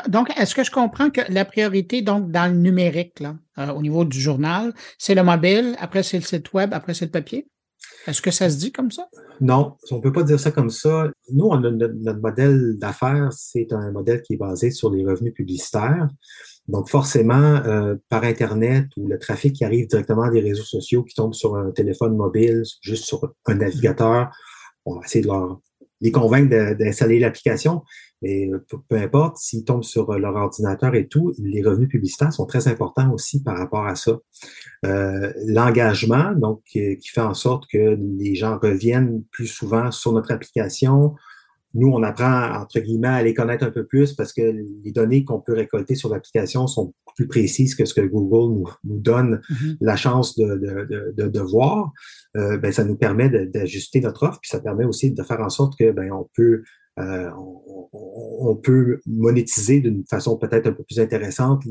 Donc, 0.07 0.29
est-ce 0.37 0.53
que 0.53 0.63
je 0.63 0.71
comprends 0.71 1.09
que 1.09 1.21
la 1.29 1.45
priorité, 1.45 2.01
donc, 2.01 2.31
dans 2.31 2.51
le 2.51 2.57
numérique, 2.57 3.19
là, 3.19 3.35
euh, 3.57 3.73
au 3.73 3.81
niveau 3.81 4.05
du 4.05 4.19
journal, 4.19 4.73
c'est 4.97 5.15
le 5.15 5.23
mobile, 5.23 5.75
après 5.79 6.03
c'est 6.03 6.17
le 6.17 6.23
site 6.23 6.53
web, 6.53 6.73
après 6.73 6.93
c'est 6.93 7.05
le 7.05 7.11
papier? 7.11 7.47
Est-ce 8.07 8.21
que 8.21 8.31
ça 8.31 8.49
se 8.49 8.57
dit 8.57 8.71
comme 8.71 8.91
ça? 8.91 9.07
Non, 9.41 9.77
on 9.91 9.97
ne 9.97 10.01
peut 10.01 10.11
pas 10.11 10.23
dire 10.23 10.39
ça 10.39 10.51
comme 10.51 10.69
ça. 10.69 11.09
Nous, 11.31 11.45
on 11.45 11.59
notre, 11.59 12.19
modèle 12.19 12.77
d'affaires, 12.77 13.29
c'est 13.31 13.71
un 13.71 13.91
modèle 13.91 14.21
qui 14.21 14.33
est 14.33 14.37
basé 14.37 14.71
sur 14.71 14.91
les 14.91 15.05
revenus 15.05 15.33
publicitaires. 15.33 16.07
Donc, 16.67 16.89
forcément, 16.89 17.33
euh, 17.65 17.95
par 18.09 18.23
Internet 18.23 18.87
ou 18.95 19.07
le 19.07 19.17
trafic 19.17 19.53
qui 19.53 19.65
arrive 19.65 19.87
directement 19.87 20.29
des 20.29 20.39
réseaux 20.39 20.63
sociaux 20.63 21.03
qui 21.03 21.15
tombe 21.15 21.33
sur 21.33 21.55
un 21.55 21.71
téléphone 21.71 22.15
mobile, 22.15 22.63
juste 22.81 23.05
sur 23.05 23.33
un 23.47 23.55
navigateur, 23.55 24.29
on 24.85 24.95
va 24.95 25.01
essayer 25.05 25.23
de 25.23 25.27
leur, 25.27 25.59
les 26.01 26.11
convaincre 26.11 26.75
d'installer 26.75 27.19
l'application. 27.19 27.83
Mais 28.21 28.49
euh, 28.51 28.65
peu, 28.89 28.97
importe, 28.97 29.37
s'ils 29.37 29.63
tombent 29.63 29.83
sur 29.83 30.09
euh, 30.09 30.17
leur 30.17 30.35
ordinateur 30.35 30.93
et 30.95 31.07
tout, 31.07 31.33
les 31.39 31.61
revenus 31.61 31.89
publicitaires 31.89 32.33
sont 32.33 32.45
très 32.45 32.67
importants 32.67 33.11
aussi 33.13 33.41
par 33.41 33.57
rapport 33.57 33.85
à 33.85 33.95
ça. 33.95 34.17
Euh, 34.85 35.31
L'engagement, 35.45 36.33
donc, 36.33 36.61
qui, 36.65 36.97
fait 37.01 37.21
en 37.21 37.33
sorte 37.33 37.65
que 37.71 37.97
les 38.19 38.35
gens 38.35 38.59
reviennent 38.61 39.23
plus 39.31 39.47
souvent 39.47 39.91
sur 39.91 40.11
notre 40.11 40.31
application. 40.31 41.15
Nous, 41.75 41.87
on 41.87 42.01
apprend, 42.01 42.61
entre 42.61 42.79
guillemets, 42.79 43.07
à 43.07 43.23
les 43.23 43.33
connaître 43.33 43.63
un 43.63 43.71
peu 43.71 43.85
plus 43.85 44.13
parce 44.13 44.33
que 44.33 44.41
les 44.41 44.91
données 44.91 45.23
qu'on 45.23 45.39
peut 45.39 45.53
récolter 45.53 45.95
sur 45.95 46.09
l'application 46.09 46.67
sont 46.67 46.93
plus 47.15 47.27
précises 47.27 47.75
que 47.75 47.85
ce 47.85 47.93
que 47.93 48.01
Google 48.01 48.59
nous, 48.59 48.69
nous 48.83 48.99
donne 48.99 49.41
mm-hmm. 49.49 49.77
la 49.81 49.95
chance 49.95 50.35
de, 50.35 50.55
de, 50.55 51.13
de, 51.15 51.27
de 51.27 51.39
voir. 51.39 51.91
Euh, 52.37 52.57
ben, 52.57 52.71
ça 52.71 52.83
nous 52.83 52.95
permet 52.95 53.29
d'ajuster 53.29 54.01
notre 54.01 54.23
offre, 54.23 54.39
puis 54.41 54.49
ça 54.49 54.59
permet 54.59 54.85
aussi 54.85 55.11
de 55.11 55.23
faire 55.23 55.41
en 55.41 55.49
sorte 55.49 55.77
que 55.77 55.91
ben, 55.91 56.11
on 56.11 56.27
peut 56.35 56.63
euh, 56.99 57.29
on, 57.93 58.55
peut 58.55 58.99
monétiser 59.05 59.79
d'une 59.79 60.03
façon 60.05 60.37
peut-être 60.37 60.67
un 60.67 60.73
peu 60.73 60.83
plus 60.83 60.99
intéressante 60.99 61.63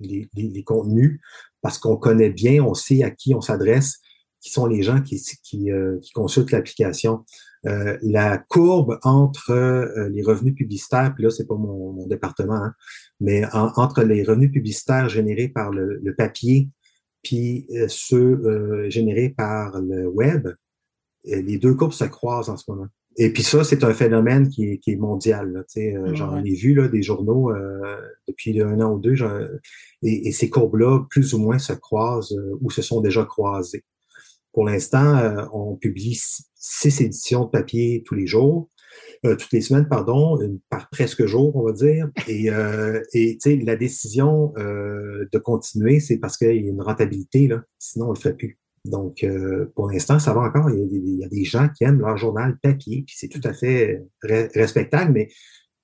les, 0.00 0.64
contenus 0.64 1.20
parce 1.60 1.78
qu'on 1.78 1.96
connaît 1.96 2.30
bien, 2.30 2.64
on 2.64 2.74
sait 2.74 3.04
à 3.04 3.10
qui 3.10 3.34
on 3.34 3.40
s'adresse, 3.40 4.00
qui 4.40 4.50
sont 4.50 4.66
les 4.66 4.82
gens 4.82 5.00
qui, 5.00 5.22
qui, 5.44 5.70
euh, 5.70 5.98
consultent 6.14 6.50
l'application. 6.50 7.24
Euh, 7.66 7.96
la 8.02 8.38
courbe 8.38 8.98
entre 9.02 10.08
les 10.10 10.22
revenus 10.22 10.54
publicitaires, 10.54 11.12
puis 11.14 11.24
là, 11.24 11.30
c'est 11.30 11.46
pas 11.46 11.54
mon, 11.54 12.06
département, 12.06 12.56
hein, 12.56 12.72
mais 13.20 13.44
entre 13.52 14.02
les 14.02 14.24
revenus 14.24 14.50
publicitaires 14.50 15.08
générés 15.08 15.48
par 15.48 15.70
le, 15.70 16.00
le 16.02 16.14
papier 16.14 16.68
puis 17.22 17.68
ceux 17.86 18.88
générés 18.90 19.28
par 19.28 19.80
le 19.80 20.08
web, 20.08 20.48
les 21.24 21.56
deux 21.56 21.74
courbes 21.74 21.92
se 21.92 22.02
croisent 22.02 22.50
en 22.50 22.56
ce 22.56 22.68
moment. 22.68 22.88
Et 23.16 23.30
puis 23.30 23.42
ça, 23.42 23.62
c'est 23.62 23.84
un 23.84 23.92
phénomène 23.92 24.48
qui 24.48 24.64
est, 24.64 24.78
qui 24.78 24.92
est 24.92 24.96
mondial. 24.96 25.52
Là, 25.52 25.62
euh, 25.76 26.14
J'en 26.14 26.42
ai 26.42 26.54
vu 26.54 26.74
là, 26.74 26.88
des 26.88 27.02
journaux 27.02 27.50
euh, 27.50 28.00
depuis 28.26 28.60
un 28.60 28.80
an 28.80 28.94
ou 28.94 28.98
deux, 28.98 29.16
et, 30.02 30.28
et, 30.28 30.32
ces 30.32 30.48
courbes-là, 30.48 31.04
plus 31.10 31.34
ou 31.34 31.38
moins, 31.38 31.58
se 31.58 31.74
croisent 31.74 32.32
euh, 32.32 32.58
ou 32.62 32.70
se 32.70 32.80
sont 32.80 33.00
déjà 33.00 33.24
croisées. 33.24 33.84
Pour 34.52 34.64
l'instant, 34.64 35.16
euh, 35.16 35.44
on 35.52 35.76
publie 35.76 36.20
six 36.54 37.00
éditions 37.00 37.44
de 37.44 37.50
papier 37.50 38.02
tous 38.06 38.14
les 38.14 38.26
jours, 38.26 38.68
toutes 39.22 39.52
les 39.52 39.60
semaines, 39.60 39.88
pardon, 39.88 40.40
une 40.40 40.58
par 40.68 40.90
presque 40.90 41.24
jour, 41.26 41.54
on 41.56 41.64
va 41.64 41.72
dire. 41.72 42.10
Et, 42.28 42.48
et 43.14 43.56
la 43.64 43.76
décision 43.76 44.52
de 44.56 45.38
continuer, 45.38 46.00
c'est 46.00 46.18
parce 46.18 46.36
qu'il 46.36 46.48
y 46.48 46.66
a 46.66 46.70
une 46.70 46.82
rentabilité, 46.82 47.46
là, 47.46 47.62
sinon 47.78 48.08
on 48.08 48.12
le 48.12 48.18
ferait 48.18 48.34
plus. 48.34 48.58
Donc, 48.84 49.22
euh, 49.22 49.70
pour 49.76 49.90
l'instant, 49.90 50.18
ça 50.18 50.32
va 50.32 50.40
encore. 50.40 50.68
Il 50.70 51.18
y, 51.18 51.24
a 51.24 51.28
des, 51.28 51.44
gens 51.44 51.68
qui 51.68 51.84
aiment 51.84 52.00
leur 52.00 52.16
journal 52.16 52.58
papier, 52.60 53.04
puis 53.06 53.14
c'est 53.16 53.28
tout 53.28 53.40
à 53.44 53.52
fait 53.52 54.02
respectable, 54.22 55.12
mais 55.12 55.28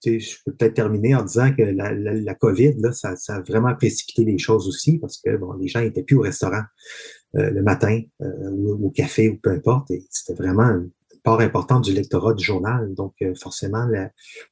je 0.05 0.37
peux 0.45 0.53
peut-être 0.53 0.75
terminer 0.75 1.15
en 1.15 1.23
disant 1.25 1.53
que 1.55 1.63
la, 1.63 1.93
la, 1.93 2.35
COVID, 2.35 2.75
là, 2.79 2.93
ça, 2.93 3.15
ça, 3.17 3.37
a 3.37 3.43
vraiment 3.43 3.75
précipité 3.77 4.25
les 4.25 4.39
choses 4.39 4.67
aussi, 4.67 4.99
parce 4.99 5.19
que 5.19 5.37
bon, 5.37 5.53
les 5.55 5.69
gens 5.69 5.81
n'étaient 5.81 6.03
plus 6.03 6.17
au 6.17 6.23
restaurant 6.23 6.57
euh, 6.57 7.18
le 7.35 7.63
matin 7.63 8.01
euh, 8.23 8.51
ou 8.51 8.87
au 8.87 8.91
café 8.91 9.29
ou 9.29 9.37
peu 9.37 9.51
importe. 9.51 9.91
Et 9.91 10.05
c'était 10.11 10.41
vraiment 10.41 10.65
une 10.65 10.91
part 11.23 11.41
importante 11.41 11.85
du 11.85 11.93
lectorat 11.93 12.35
du 12.35 12.45
journal. 12.45 12.95
Donc, 12.95 13.15
forcément, 13.41 13.87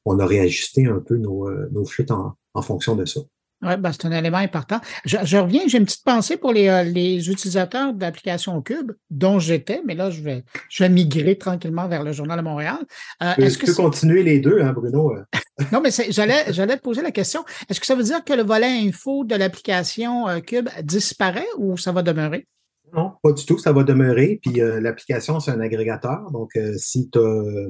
on 0.05 0.19
a 0.19 0.25
réajusté 0.25 0.85
un 0.85 0.99
peu 0.99 1.17
nos, 1.17 1.49
nos 1.71 1.85
flûtes 1.85 2.11
en, 2.11 2.35
en 2.53 2.61
fonction 2.61 2.95
de 2.95 3.05
ça. 3.05 3.21
Oui, 3.63 3.75
ben 3.77 3.91
c'est 3.91 4.05
un 4.05 4.11
élément 4.11 4.37
important. 4.37 4.79
Je, 5.05 5.37
reviens, 5.37 5.61
j'ai 5.65 5.79
une 5.79 5.85
petite 5.85 6.03
pensée 6.03 6.37
pour 6.37 6.53
les, 6.53 6.67
euh, 6.67 6.83
les 6.83 7.27
utilisateurs 7.29 7.91
de 7.91 8.01
l'application 8.01 8.61
Cube, 8.61 8.91
dont 9.09 9.39
j'étais, 9.39 9.81
mais 9.83 9.95
là, 9.95 10.11
je 10.11 10.21
vais, 10.21 10.43
je 10.69 10.83
vais 10.83 10.89
migrer 10.89 11.39
tranquillement 11.39 11.87
vers 11.87 12.03
le 12.03 12.11
Journal 12.11 12.37
de 12.37 12.43
Montréal. 12.43 12.77
Euh, 13.23 13.33
est-ce 13.37 13.57
que 13.57 13.65
tu 13.65 13.71
peux 13.71 13.81
continuer 13.81 14.21
les 14.21 14.39
deux, 14.39 14.61
hein, 14.61 14.73
Bruno? 14.73 15.15
Euh? 15.15 15.23
non, 15.71 15.81
mais 15.81 15.89
j'allais, 16.09 16.53
j'allais 16.53 16.77
te 16.77 16.83
poser 16.83 17.01
la 17.01 17.09
question. 17.09 17.43
Est-ce 17.67 17.79
que 17.79 17.87
ça 17.87 17.95
veut 17.95 18.03
dire 18.03 18.23
que 18.23 18.33
le 18.33 18.43
volet 18.43 18.67
info 18.67 19.23
de 19.23 19.35
l'application 19.35 20.25
Cube 20.41 20.69
disparaît 20.83 21.47
ou 21.57 21.77
ça 21.77 21.91
va 21.91 22.03
demeurer? 22.03 22.45
Non, 22.97 23.13
pas 23.21 23.31
du 23.31 23.45
tout, 23.45 23.59
ça 23.59 23.71
va 23.71 23.83
demeurer. 23.83 24.39
Puis 24.41 24.55
l'application, 24.55 25.39
c'est 25.39 25.51
un 25.51 25.59
agrégateur. 25.59 26.31
Donc, 26.31 26.57
si 26.77 27.09
tu 27.09 27.19
as 27.19 27.69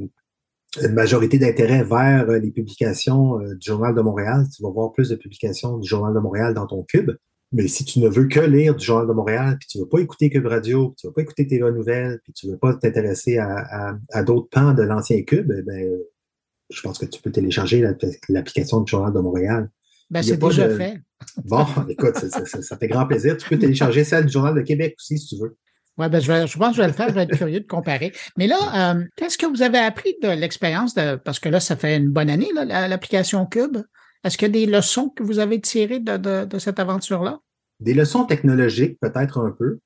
une 0.84 0.94
majorité 0.94 1.40
d'intérêt 1.40 1.84
vers 1.84 2.30
euh, 2.30 2.40
les 2.40 2.52
publications 2.52 3.40
euh, 3.40 3.56
du 3.56 3.68
Journal 3.68 3.96
de 3.96 4.02
Montréal. 4.02 4.46
Tu 4.56 4.62
vas 4.64 4.70
voir 4.70 4.92
plus 4.92 5.10
de 5.10 5.16
publications 5.16 5.78
du 5.78 5.88
Journal 5.88 6.14
de 6.14 6.20
Montréal 6.20 6.54
dans 6.54 6.68
ton 6.68 6.84
cube. 6.84 7.12
Mais 7.54 7.68
si 7.68 7.86
tu 7.86 8.00
ne 8.00 8.10
veux 8.10 8.28
que 8.28 8.42
lire 8.42 8.76
du 8.76 8.86
Journal 8.86 9.08
de 9.08 9.14
Montréal, 9.14 9.58
puis 9.60 9.68
tu 9.70 9.78
ne 9.78 9.84
veux 9.84 9.90
pas 9.90 10.00
écouter 10.00 10.30
Cube 10.30 10.46
Radio, 10.46 10.90
puis 10.90 10.96
tu 10.98 11.08
ne 11.08 11.10
veux 11.10 11.14
pas 11.14 11.22
écouter 11.22 11.48
TV 11.48 11.72
Nouvelles, 11.72 12.20
puis 12.24 12.34
tu 12.34 12.48
ne 12.48 12.52
veux 12.52 12.58
pas 12.58 12.74
t'intéresser 12.74 13.38
à, 13.38 14.24
d'autres 14.24 14.50
pans 14.52 14.74
de 14.74 14.84
l'ancien 14.84 15.24
Cube, 15.24 15.54
eh 15.58 15.62
ben, 15.62 15.98
je 16.70 16.82
pense 16.82 16.98
que 16.98 17.06
tu 17.06 17.22
peux 17.22 17.32
télécharger 17.32 17.82
l'application 18.28 18.82
du 18.82 18.92
Journal 18.92 19.14
de 19.14 19.20
Montréal. 19.20 19.70
Ben, 20.10 20.24
c'est 20.24 20.38
déjà 20.38 20.70
fait. 20.70 21.00
Bon, 21.46 21.66
écoute, 21.90 22.16
ça, 22.16 22.46
ça, 22.46 22.78
fait 22.78 22.88
grand 22.88 23.08
plaisir. 23.08 23.38
Tu 23.38 23.50
peux 23.50 23.58
télécharger 23.58 24.04
celle 24.04 24.26
du 24.26 24.32
Journal 24.32 24.54
de 24.54 24.62
Québec 24.62 24.96
aussi, 25.00 25.18
si 25.18 25.36
tu 25.36 25.42
veux. 25.42 25.58
Oui, 25.98 26.10
ben 26.10 26.20
je, 26.20 26.46
je, 26.46 26.58
pense 26.58 26.70
que 26.70 26.76
je 26.76 26.82
vais 26.82 26.88
le 26.88 26.94
faire, 26.94 27.10
je 27.10 27.14
vais 27.16 27.24
être 27.24 27.36
curieux 27.36 27.60
de 27.60 27.66
comparer. 27.66 28.14
Mais 28.38 28.46
là, 28.46 28.94
euh, 28.94 29.04
qu'est-ce 29.16 29.38
que 29.38 29.48
vous 29.48 29.64
avez 29.64 29.80
appris 29.80 30.16
de 30.22 30.30
l'expérience 30.30 30.94
de, 30.94 31.16
parce 31.16 31.40
que 31.40 31.50
là, 31.50 31.60
ça 31.60 31.76
fait 31.76 31.98
une 31.98 32.10
bonne 32.10 32.30
année, 32.30 32.50
l'application 32.54 33.46
Cube. 33.48 33.78
Est-ce 34.24 34.38
qu'il 34.38 34.48
y 34.48 34.52
a 34.52 34.66
des 34.66 34.72
leçons 34.72 35.10
que 35.10 35.24
vous 35.24 35.40
avez 35.40 35.60
tirées 35.60 36.00
de, 36.00 36.46
de, 36.46 36.60
cette 36.60 36.80
aventure-là? 36.80 37.40
Des 37.80 37.96
leçons 37.96 38.26
technologiques, 38.26 39.00
peut-être 39.00 39.40
un 39.40 39.52
peu. 39.52 39.80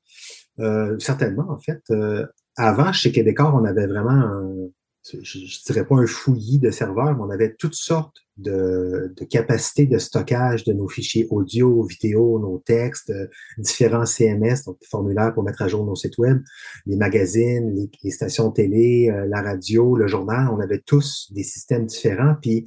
Euh, 0.60 0.98
certainement, 1.00 1.46
en 1.50 1.60
fait. 1.60 1.82
Euh, 1.92 2.26
avant, 2.58 2.92
chez 2.92 3.12
Québécois, 3.12 3.54
on 3.56 3.64
avait 3.64 3.88
vraiment 3.88 4.12
un, 4.12 4.68
je 5.04 5.18
ne 5.18 5.64
dirais 5.66 5.86
pas 5.86 5.96
un 5.96 6.06
fouillis 6.06 6.60
de 6.60 6.70
serveurs, 6.70 7.16
mais 7.16 7.24
on 7.24 7.30
avait 7.30 7.56
toutes 7.56 7.76
sortes 7.76 8.18
de, 8.38 9.14
capacités 9.30 9.86
de 9.86 9.98
stockage 9.98 10.64
de 10.64 10.74
nos 10.74 10.88
fichiers 10.88 11.28
audio, 11.30 11.84
vidéo, 11.84 12.40
nos 12.40 12.60
textes, 12.60 13.10
euh, 13.10 13.28
différents 13.58 14.06
CMS, 14.06 14.64
donc 14.66 14.78
formulaires 14.90 15.34
pour 15.34 15.44
mettre 15.44 15.62
à 15.62 15.68
jour 15.68 15.86
nos 15.86 15.96
sites 15.96 16.18
web, 16.18 16.42
les 16.86 16.96
magazines, 16.96 17.90
les, 18.04 18.12
stations 18.12 18.52
télé, 18.52 19.10
euh, 19.12 19.26
la 19.28 19.42
radio, 19.42 19.96
le 19.96 20.08
journal. 20.08 20.50
On 20.52 20.60
avait 20.60 20.82
tous 20.86 21.32
des 21.32 21.44
systèmes 21.44 21.86
différents. 21.86 22.36
Puis 22.42 22.66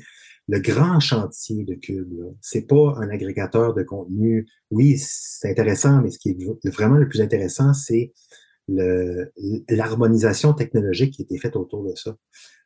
le 0.49 0.59
grand 0.61 1.01
chantier 1.01 1.65
de 1.65 1.75
Cube, 1.75 2.13
c'est 2.41 2.67
pas 2.67 2.95
un 2.99 3.09
agrégateur 3.09 3.75
de 3.75 3.83
contenu. 3.83 4.47
Oui, 4.71 4.97
c'est 4.99 5.51
intéressant, 5.51 6.03
mais 6.03 6.11
ce 6.11 6.19
qui 6.19 6.31
est 6.31 6.71
vraiment 6.71 6.97
le 6.97 7.09
plus 7.09 7.21
intéressant, 7.21 7.73
c'est 7.73 8.13
l'harmonisation 8.69 10.53
technologique 10.53 11.15
qui 11.15 11.23
a 11.23 11.25
été 11.25 11.39
faite 11.39 11.57
autour 11.57 11.85
de 11.85 11.95
ça. 11.95 12.17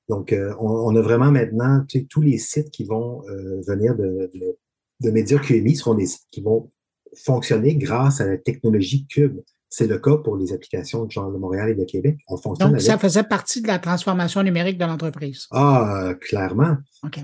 Donc, 0.08 0.32
euh, 0.32 0.54
on, 0.58 0.94
a 0.96 1.02
vraiment 1.02 1.30
maintenant 1.30 1.84
tous 2.08 2.22
les 2.22 2.38
sites 2.38 2.70
qui 2.70 2.84
vont 2.84 3.22
euh, 3.28 3.60
venir 3.66 3.94
de, 3.94 4.30
de, 4.34 4.56
de 5.00 5.10
médias 5.10 5.38
QMI 5.38 5.76
seront 5.76 5.94
des 5.94 6.06
sites 6.06 6.26
qui 6.30 6.40
vont 6.40 6.70
fonctionner 7.14 7.76
grâce 7.76 8.20
à 8.20 8.26
la 8.26 8.38
technologie 8.38 9.06
Cube. 9.06 9.40
C'est 9.68 9.86
le 9.86 9.98
cas 9.98 10.16
pour 10.16 10.36
les 10.36 10.54
applications 10.54 11.04
de 11.04 11.10
genre 11.10 11.30
de 11.30 11.36
Montréal 11.36 11.70
et 11.70 11.74
de 11.74 11.84
Québec. 11.84 12.16
On 12.28 12.38
fonctionne 12.38 12.72
Donc, 12.72 12.80
ça 12.80 12.96
faisait 12.96 13.22
partie 13.22 13.60
de 13.60 13.66
la 13.66 13.78
transformation 13.78 14.42
numérique 14.42 14.78
de 14.78 14.84
l'entreprise. 14.86 15.46
Ah, 15.50 16.14
clairement. 16.20 16.78
OK. 17.04 17.20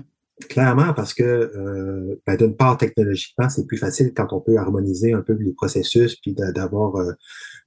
Clairement, 0.49 0.93
parce 0.93 1.13
que 1.13 1.23
euh, 1.23 2.21
ben, 2.27 2.35
d'une 2.35 2.55
part, 2.55 2.77
technologiquement, 2.77 3.47
c'est 3.47 3.65
plus 3.65 3.77
facile 3.77 4.11
quand 4.13 4.33
on 4.33 4.41
peut 4.41 4.57
harmoniser 4.57 5.13
un 5.13 5.21
peu 5.21 5.33
les 5.33 5.53
processus, 5.53 6.17
puis 6.17 6.33
d'avoir 6.33 6.97
euh, 6.97 7.13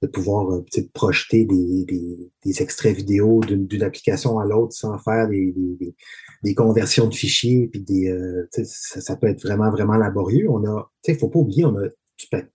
de 0.01 0.07
pouvoir 0.07 0.49
euh, 0.51 0.65
projeter 0.93 1.45
des, 1.45 1.85
des, 1.85 2.31
des, 2.45 2.61
extraits 2.61 2.95
vidéo 2.95 3.41
d'une 3.41 3.83
application 3.83 4.39
à 4.39 4.45
l'autre 4.45 4.73
sans 4.73 4.97
faire 4.97 5.27
des, 5.27 5.53
des, 6.43 6.55
conversions 6.55 7.07
de 7.07 7.13
fichiers, 7.13 7.67
puis 7.67 7.81
des 7.81 8.09
euh, 8.09 8.47
ça, 8.51 9.15
peut 9.17 9.27
être 9.27 9.41
vraiment, 9.41 9.69
vraiment 9.71 9.97
laborieux. 9.97 10.49
On 10.49 10.65
a, 10.65 10.89
il 11.07 11.17
faut 11.17 11.29
pas 11.29 11.39
oublier, 11.39 11.65
on 11.65 11.75
a, 11.75 11.87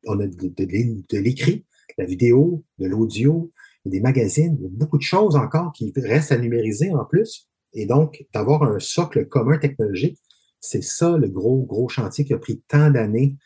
on 0.06 0.20
a 0.20 0.26
de, 0.26 0.48
de, 0.48 0.64
de 0.64 1.18
l'écrit, 1.18 1.66
la 1.98 2.06
vidéo, 2.06 2.64
de 2.78 2.86
l'audio, 2.86 3.52
des 3.84 4.00
magazines, 4.00 4.56
beaucoup 4.70 4.96
de 4.96 5.02
choses 5.02 5.36
encore 5.36 5.72
qui 5.72 5.92
restent 5.96 6.32
à 6.32 6.38
numériser 6.38 6.92
en 6.92 7.04
plus. 7.04 7.48
Et 7.74 7.86
donc, 7.86 8.24
d'avoir 8.32 8.62
un 8.62 8.78
socle 8.78 9.26
commun 9.26 9.58
technologique, 9.58 10.18
c'est 10.60 10.82
ça 10.82 11.18
le 11.18 11.28
gros, 11.28 11.62
gros 11.64 11.88
chantier 11.88 12.24
qui 12.24 12.32
a 12.32 12.38
pris 12.38 12.62
tant 12.68 12.90
d'années, 12.90 13.36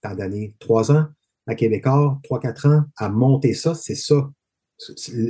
tant 0.00 0.14
d'années, 0.14 0.54
trois 0.60 0.92
ans 0.92 1.06
à 1.48 1.54
Québécois, 1.54 2.20
trois, 2.22 2.38
quatre 2.38 2.66
ans, 2.66 2.82
à 2.96 3.08
monter 3.08 3.54
ça, 3.54 3.74
c'est 3.74 3.94
ça. 3.94 4.30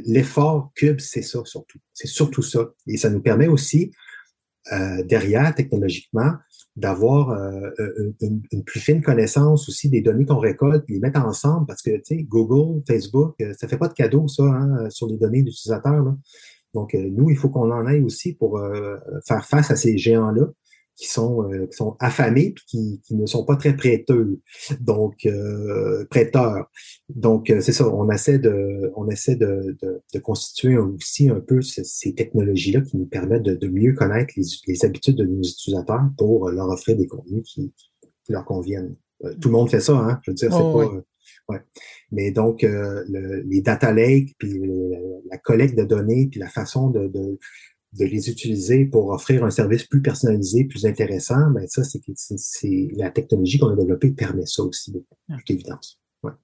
L'effort 0.05 0.73
Cube, 0.75 1.01
c'est 1.01 1.23
ça 1.23 1.41
surtout. 1.45 1.79
C'est 1.95 2.09
surtout 2.09 2.43
ça. 2.43 2.71
Et 2.87 2.99
ça 2.99 3.09
nous 3.09 3.23
permet 3.23 3.49
aussi, 3.49 3.93
euh, 4.73 5.03
derrière, 5.05 5.55
technologiquement, 5.55 6.33
d'avoir 6.77 7.31
euh, 7.31 7.71
une, 8.21 8.43
une, 8.53 8.65
plus 8.65 8.81
fine 8.81 9.01
connaissance 9.01 9.69
aussi 9.69 9.89
des 9.89 10.03
données 10.03 10.27
qu'on 10.27 10.39
récolte, 10.39 10.85
les 10.89 11.01
mettre 11.01 11.21
ensemble, 11.21 11.67
parce 11.67 11.83
que, 11.83 11.97
tu 11.97 12.03
sais, 12.05 12.23
Google, 12.25 12.83
Facebook, 12.87 13.35
euh, 13.41 13.55
ça 13.59 13.67
fait 13.67 13.79
pas 13.79 13.89
de 13.89 13.95
cadeau, 13.95 14.29
ça, 14.29 14.43
hein, 14.43 14.91
sur 14.91 15.07
les 15.07 15.17
données 15.17 15.43
d'utilisateurs. 15.43 16.05
Donc, 16.75 16.95
euh, 16.95 17.09
nous, 17.11 17.31
il 17.31 17.37
faut 17.37 17.49
qu'on 17.49 17.71
en 17.71 17.87
aille 17.87 18.03
aussi 18.03 18.35
pour 18.35 18.59
euh, 18.59 18.97
faire 19.27 19.45
face 19.45 19.71
à 19.71 19.77
ces 19.77 19.97
géants-là 19.97 20.47
qui 20.99 21.07
sont, 21.07 21.49
euh, 21.51 21.67
qui 21.67 21.77
sont 21.77 21.97
affamés 22.01 22.47
et 22.47 22.55
qui, 22.67 23.01
qui, 23.05 23.15
ne 23.15 23.25
sont 23.25 23.45
pas 23.45 23.57
très 23.57 23.77
prêteux, 23.77 24.41
donc 24.81 25.27
prêteurs. 26.11 26.71
Donc, 27.09 27.53
c'est 27.61 27.73
ça, 27.73 27.89
on 27.89 28.11
essaie 28.11 28.39
de, 28.39 28.93
on 28.97 29.09
essaie 29.09 29.37
de, 29.37 29.77
de, 29.81 30.03
de 30.13 30.19
constituer 30.19 30.77
aussi 30.77 31.31
un 31.31 31.41
peu 31.41 31.63
ces, 31.63 32.15
technologies-là 32.15 32.81
qui 32.81 32.97
nous 32.97 33.07
permettent 33.07 33.45
de, 33.45 33.55
de 33.55 33.69
mieux 33.69 33.95
connaître 33.95 34.35
les, 34.37 34.45
les, 34.67 34.85
habitudes 34.85 35.17
de 35.17 35.25
nos 35.25 35.43
utilisateurs 35.43 36.11
pour 36.17 36.51
leur 36.51 36.69
offrir 36.69 36.97
des 36.97 37.07
contenus 37.07 37.45
qui, 37.45 37.73
qui 38.25 38.33
leur 38.33 38.45
conviennent. 38.45 38.97
tout 39.41 39.49
le 39.49 39.53
monde 39.53 39.71
fait 39.71 39.81
ça, 39.81 39.95
hein? 39.95 40.21
Je 40.25 40.33
veux 40.33 40.35
dire, 40.35 40.53
c'est 40.53 40.61
oh, 40.61 40.73
pas. 40.73 41.03
Ouais. 41.49 41.61
Mais 42.11 42.31
donc, 42.31 42.65
euh, 42.65 43.05
le, 43.09 43.43
les 43.43 43.61
data 43.61 43.93
lakes, 43.93 44.35
puis 44.39 44.61
la 45.31 45.39
collecte 45.39 45.77
de 45.77 45.85
données, 45.85 46.29
puis 46.31 46.41
la 46.41 46.49
façon 46.49 46.91
de, 46.91 47.09
de, 47.09 47.39
de, 47.93 48.05
les 48.05 48.31
utiliser 48.31 48.85
pour 48.85 49.11
offrir 49.11 49.45
un 49.45 49.51
service 49.51 49.85
plus 49.85 50.03
personnalisé, 50.03 50.65
plus 50.65 50.87
intéressant, 50.87 51.51
ben 51.51 51.67
ça, 51.69 51.83
c'est 51.85 52.89
la 52.97 53.11
technologie 53.11 53.59
qu'on 53.59 53.71
a 53.71 53.77
développée 53.77 54.11
permet 54.11 54.47
ça 54.47 54.63
aussi, 54.63 54.93
de 54.93 54.99
toute 54.99 55.51
évidence. 55.51 55.99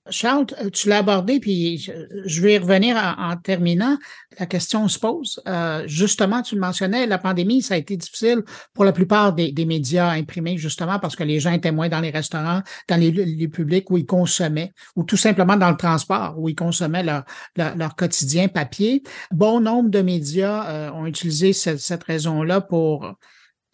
Charles, 0.08 0.46
tu 0.72 0.88
l'as 0.88 0.98
abordé, 0.98 1.40
puis 1.40 1.90
je 2.26 2.42
vais 2.42 2.54
y 2.54 2.58
revenir 2.58 2.96
en, 2.96 3.36
terminant. 3.36 3.98
La 4.38 4.46
question 4.46 4.86
se 4.86 4.98
pose. 4.98 5.42
Euh, 5.48 5.82
justement, 5.86 6.42
tu 6.42 6.54
le 6.54 6.60
mentionnais, 6.60 7.06
la 7.06 7.18
pandémie, 7.18 7.60
ça 7.60 7.74
a 7.74 7.76
été 7.76 7.96
difficile 7.96 8.42
pour 8.72 8.84
la 8.84 8.92
plupart 8.92 9.32
des, 9.32 9.52
médias 9.64 10.10
imprimés, 10.10 10.58
justement 10.58 10.98
parce 11.00 11.16
que 11.16 11.24
les 11.24 11.40
gens 11.40 11.52
étaient 11.52 11.72
moins 11.72 11.88
dans 11.88 12.00
les 12.00 12.10
restaurants, 12.10 12.62
dans 12.88 13.00
les 13.00 13.10
lieux 13.10 13.48
publics 13.48 13.90
où 13.90 13.98
ils 13.98 14.06
consommaient, 14.06 14.72
ou 14.94 15.02
tout 15.02 15.16
simplement 15.16 15.56
dans 15.56 15.70
le 15.70 15.76
transport, 15.76 16.34
où 16.38 16.48
ils 16.48 16.54
consommaient 16.54 17.02
leur, 17.02 17.96
quotidien 17.96 18.48
papier. 18.48 19.02
Bon 19.32 19.60
nombre 19.60 19.90
de 19.90 20.02
médias 20.02 20.68
euh, 20.68 20.90
ont 20.92 21.06
utilisé 21.06 21.52
cette 21.52 22.04
raison-là 22.04 22.60
pour 22.60 23.16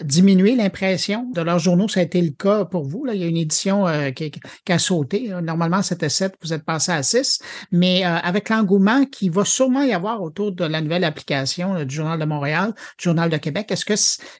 diminuer 0.02 0.56
l'impression 0.56 1.30
de 1.34 1.40
leurs 1.40 1.58
journaux. 1.58 1.88
Ça 1.88 2.00
a 2.00 2.02
été 2.02 2.20
le 2.20 2.30
cas 2.30 2.64
pour 2.64 2.84
vous. 2.84 3.04
Là. 3.04 3.14
Il 3.14 3.20
y 3.20 3.24
a 3.24 3.26
une 3.26 3.36
édition 3.36 3.86
euh, 3.86 4.10
qui, 4.10 4.32
a 4.68 4.78
sauté. 4.78 5.28
Normalement, 5.42 5.82
c'était 5.82 6.08
7, 6.08 6.34
vous 6.42 6.52
êtes 6.52 6.64
passé 6.64 6.92
à 6.92 7.02
6. 7.02 7.40
Mais 7.72 8.04
euh, 8.04 8.16
avec 8.16 8.48
l'engouement 8.48 9.04
qui 9.04 9.28
va 9.28 9.44
sûrement 9.44 9.82
y 9.82 9.92
avoir 9.92 10.22
autour 10.22 10.52
de 10.52 10.64
la 10.64 10.80
nouvelle 10.80 11.04
application 11.04 11.84
du 11.84 11.94
Journal 11.94 12.18
de 12.18 12.24
Montréal, 12.24 12.72
du 12.98 13.04
Journal 13.04 13.30
de 13.30 13.36
Québec, 13.36 13.70
est-ce 13.70 13.84
que 13.84 13.94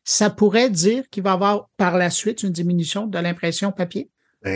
ça 0.04 0.30
pourrait 0.30 0.70
dire 0.70 1.08
qu'il 1.10 1.22
va 1.22 1.30
y 1.30 1.32
avoir 1.34 1.68
par 1.76 1.96
la 1.96 2.10
suite 2.10 2.42
une 2.42 2.52
diminution 2.52 3.06
de 3.06 3.18
l'impression 3.18 3.72
papier? 3.72 4.10
Ben, 4.42 4.50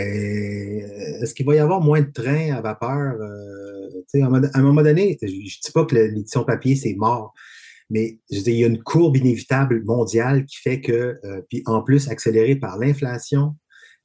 est-ce 1.22 1.34
qu'il 1.34 1.44
va 1.44 1.54
y 1.54 1.58
avoir 1.58 1.80
moins 1.80 2.00
de 2.00 2.10
trains 2.10 2.54
à 2.54 2.62
vapeur? 2.62 3.16
Euh, 3.20 4.22
à 4.22 4.58
un 4.58 4.62
moment 4.62 4.82
donné, 4.82 5.18
je 5.20 5.26
ne 5.26 5.30
dis 5.30 5.72
pas 5.74 5.84
que 5.84 5.94
l'édition 5.94 6.44
papier, 6.44 6.76
c'est 6.76 6.94
mort, 6.94 7.34
mais 7.90 8.18
je 8.30 8.38
il 8.38 8.58
y 8.58 8.64
a 8.64 8.66
une 8.66 8.82
courbe 8.82 9.16
inévitable 9.16 9.84
mondiale 9.84 10.44
qui 10.46 10.56
fait 10.56 10.80
que, 10.80 11.16
euh, 11.24 11.42
puis 11.48 11.62
en 11.66 11.82
plus 11.82 12.08
accélérée 12.08 12.56
par 12.56 12.78
l'inflation, 12.78 13.56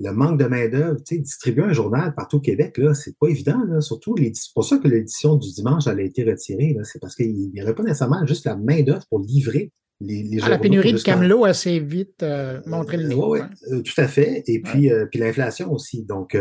le 0.02 0.12
manque 0.12 0.40
de 0.40 0.46
main-d'œuvre, 0.46 0.98
tu 1.06 1.16
sais, 1.16 1.22
distribuer 1.22 1.64
un 1.64 1.74
journal 1.74 2.14
partout 2.16 2.38
au 2.38 2.42
Québec, 2.42 2.78
là, 2.78 2.94
c'est 2.94 3.18
pas 3.20 3.28
évident, 3.28 3.62
là. 3.68 3.82
Surtout, 3.82 4.16
c'est 4.18 4.54
pour 4.54 4.64
ça 4.64 4.78
que 4.78 4.88
l'édition 4.88 5.36
du 5.36 5.52
dimanche, 5.52 5.88
elle 5.88 6.00
a 6.00 6.04
été 6.04 6.24
retirée, 6.24 6.76
C'est 6.84 7.00
parce 7.00 7.16
qu'il 7.16 7.52
n'y 7.52 7.62
aurait 7.62 7.76
pas 7.76 7.84
nécessairement 7.84 8.26
juste 8.26 8.46
la 8.46 8.56
main-d'œuvre 8.56 9.06
pour 9.10 9.20
livrer 9.20 9.72
les, 10.01 10.39
ah, 10.41 10.50
la 10.50 10.58
pénurie 10.58 10.94
de 10.94 11.00
camelot 11.00 11.44
assez 11.44 11.79
vite 11.79 12.24
euh, 12.24 12.62
montré 12.65 12.98
le 12.98 13.08
niveau. 13.08 13.34
Oui, 13.34 13.39
euh, 13.72 13.82
tout 13.82 14.00
à 14.00 14.08
fait. 14.08 14.44
Et 14.48 14.62
puis, 14.62 14.91
euh, 14.91 15.06
puis 15.06 15.20
l'inflation 15.20 15.72
aussi. 15.74 16.06
Donc, 16.06 16.38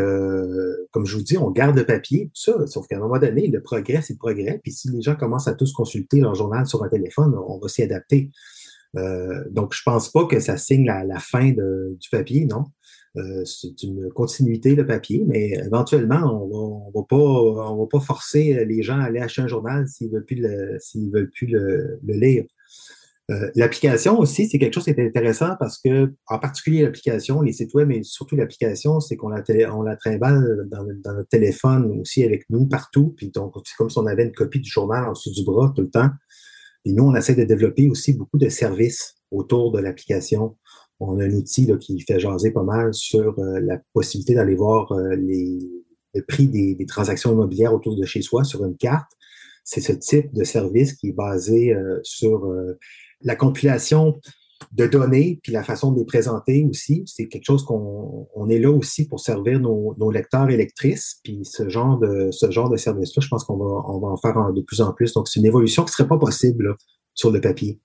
comme 0.91 1.05
je 1.05 1.15
vous 1.15 1.23
dis, 1.23 1.37
on 1.37 1.51
garde 1.51 1.75
le 1.75 1.85
papier, 1.85 2.31
tout 2.33 2.41
ça. 2.41 2.67
Sauf 2.67 2.87
qu'à 2.87 2.97
un 2.97 2.99
moment 2.99 3.19
donné, 3.19 3.47
le 3.47 3.61
progrès, 3.61 4.01
c'est 4.01 4.13
le 4.13 4.19
progrès. 4.19 4.59
Puis 4.63 4.71
si 4.71 4.89
les 4.89 5.01
gens 5.01 5.15
commencent 5.15 5.47
à 5.47 5.55
tous 5.55 5.73
consulter 5.73 6.21
leur 6.21 6.35
journal 6.35 6.65
sur 6.65 6.83
un 6.83 6.89
téléphone, 6.89 7.35
on 7.47 7.59
va 7.59 7.67
s'y 7.67 7.83
adapter. 7.83 8.31
donc, 9.51 9.73
je 9.73 9.83
pense 9.83 10.09
pas 10.09 10.25
que 10.25 10.39
ça 10.39 10.57
signe 10.57 10.85
la, 10.85 11.19
fin 11.19 11.49
du 11.51 12.09
papier, 12.09 12.45
non. 12.45 12.63
c'est 13.43 13.83
une 13.83 14.09
continuité, 14.09 14.73
le 14.75 14.85
papier, 14.85 15.25
mais 15.27 15.49
éventuellement, 15.65 16.21
on 16.23 16.47
va, 16.47 16.87
on 16.87 16.91
va 16.95 17.05
pas, 17.07 17.71
on 17.71 17.77
va 17.77 17.87
pas 17.91 17.99
forcer 17.99 18.63
les 18.65 18.83
gens 18.83 18.99
à 18.99 19.03
aller 19.03 19.19
acheter 19.19 19.41
un 19.41 19.47
journal 19.47 19.85
s'ils 19.87 20.09
veulent 20.09 20.25
plus 20.25 20.37
le, 20.37 20.77
s'ils 20.79 21.11
veulent 21.11 21.29
plus 21.29 21.47
le 21.47 21.99
lire. 22.01 22.45
Euh, 23.29 23.51
l'application 23.55 24.17
aussi, 24.19 24.47
c'est 24.49 24.57
quelque 24.57 24.73
chose 24.73 24.85
qui 24.85 24.89
est 24.89 25.07
intéressant 25.07 25.55
parce 25.59 25.77
que, 25.77 26.11
en 26.27 26.39
particulier 26.39 26.81
l'application, 26.81 27.41
les 27.41 27.53
sites 27.53 27.73
web, 27.75 27.87
mais 27.87 28.01
surtout 28.01 28.35
l'application, 28.35 28.99
c'est 28.99 29.17
qu'on 29.17 29.29
la, 29.29 29.43
on 29.75 29.83
la 29.83 29.95
trimballe 29.97 30.67
dans, 30.71 30.83
notre 30.83 31.29
téléphone 31.29 31.99
aussi 31.99 32.23
avec 32.23 32.45
nous 32.49 32.65
partout. 32.65 33.13
Puis 33.17 33.29
donc, 33.29 33.53
c'est 33.65 33.75
comme 33.77 33.89
si 33.89 33.99
on 33.99 34.07
avait 34.07 34.23
une 34.23 34.31
copie 34.31 34.59
du 34.59 34.69
journal 34.69 35.05
en 35.05 35.11
dessous 35.11 35.31
du 35.31 35.43
bras 35.43 35.71
tout 35.75 35.83
le 35.83 35.91
temps. 35.91 36.09
Et 36.85 36.93
nous, 36.93 37.03
on 37.03 37.15
essaie 37.15 37.35
de 37.35 37.43
développer 37.43 37.87
aussi 37.89 38.13
beaucoup 38.13 38.39
de 38.39 38.49
services 38.49 39.15
autour 39.29 39.71
de 39.71 39.79
l'application. 39.79 40.57
On 40.99 41.19
a 41.19 41.25
un 41.25 41.31
outil 41.31 41.67
là, 41.67 41.77
qui 41.77 41.99
fait 42.01 42.19
jaser 42.19 42.51
pas 42.51 42.63
mal 42.63 42.93
sur 42.93 43.37
euh, 43.37 43.59
la 43.59 43.79
possibilité 43.93 44.33
d'aller 44.33 44.55
voir 44.55 44.91
euh, 44.91 45.15
les, 45.15 45.59
le 46.15 46.23
prix 46.23 46.47
des, 46.47 46.73
des, 46.73 46.85
transactions 46.87 47.31
immobilières 47.31 47.75
autour 47.75 47.95
de 47.95 48.05
chez 48.05 48.23
soi 48.23 48.43
sur 48.43 48.65
une 48.65 48.75
carte. 48.75 49.11
C'est 49.63 49.81
ce 49.81 49.91
type 49.91 50.33
de 50.33 50.43
service 50.43 50.93
qui 50.93 51.09
est 51.09 51.13
basé 51.13 51.75
sur 52.01 52.51
la 53.21 53.35
compilation 53.35 54.19
de 54.73 54.85
données, 54.85 55.39
puis 55.41 55.51
la 55.51 55.63
façon 55.63 55.91
de 55.91 55.99
les 55.99 56.05
présenter 56.05 56.65
aussi, 56.69 57.03
c'est 57.05 57.27
quelque 57.27 57.45
chose 57.45 57.63
qu'on 57.63 58.27
on 58.35 58.49
est 58.49 58.59
là 58.59 58.71
aussi 58.71 59.07
pour 59.07 59.19
servir 59.19 59.59
nos, 59.59 59.95
nos, 59.97 60.11
lecteurs 60.11 60.49
et 60.49 60.57
lectrices. 60.57 61.19
Puis 61.23 61.41
ce 61.43 61.69
genre 61.69 61.97
de 61.97 62.29
ce 62.31 62.51
genre 62.51 62.69
de 62.69 62.77
service-là, 62.77 63.21
je 63.21 63.27
pense 63.29 63.43
qu'on 63.45 63.57
va, 63.57 63.83
on 63.87 63.99
va 63.99 64.07
en 64.09 64.17
faire 64.17 64.51
de 64.53 64.61
plus 64.61 64.81
en 64.81 64.93
plus. 64.93 65.13
Donc, 65.13 65.27
c'est 65.27 65.39
une 65.39 65.45
évolution 65.45 65.83
qui 65.83 65.91
ne 65.91 65.93
serait 65.93 66.07
pas 66.07 66.17
possible 66.17 66.75
sur 67.13 67.31
le 67.31 67.41
papier. 67.41 67.79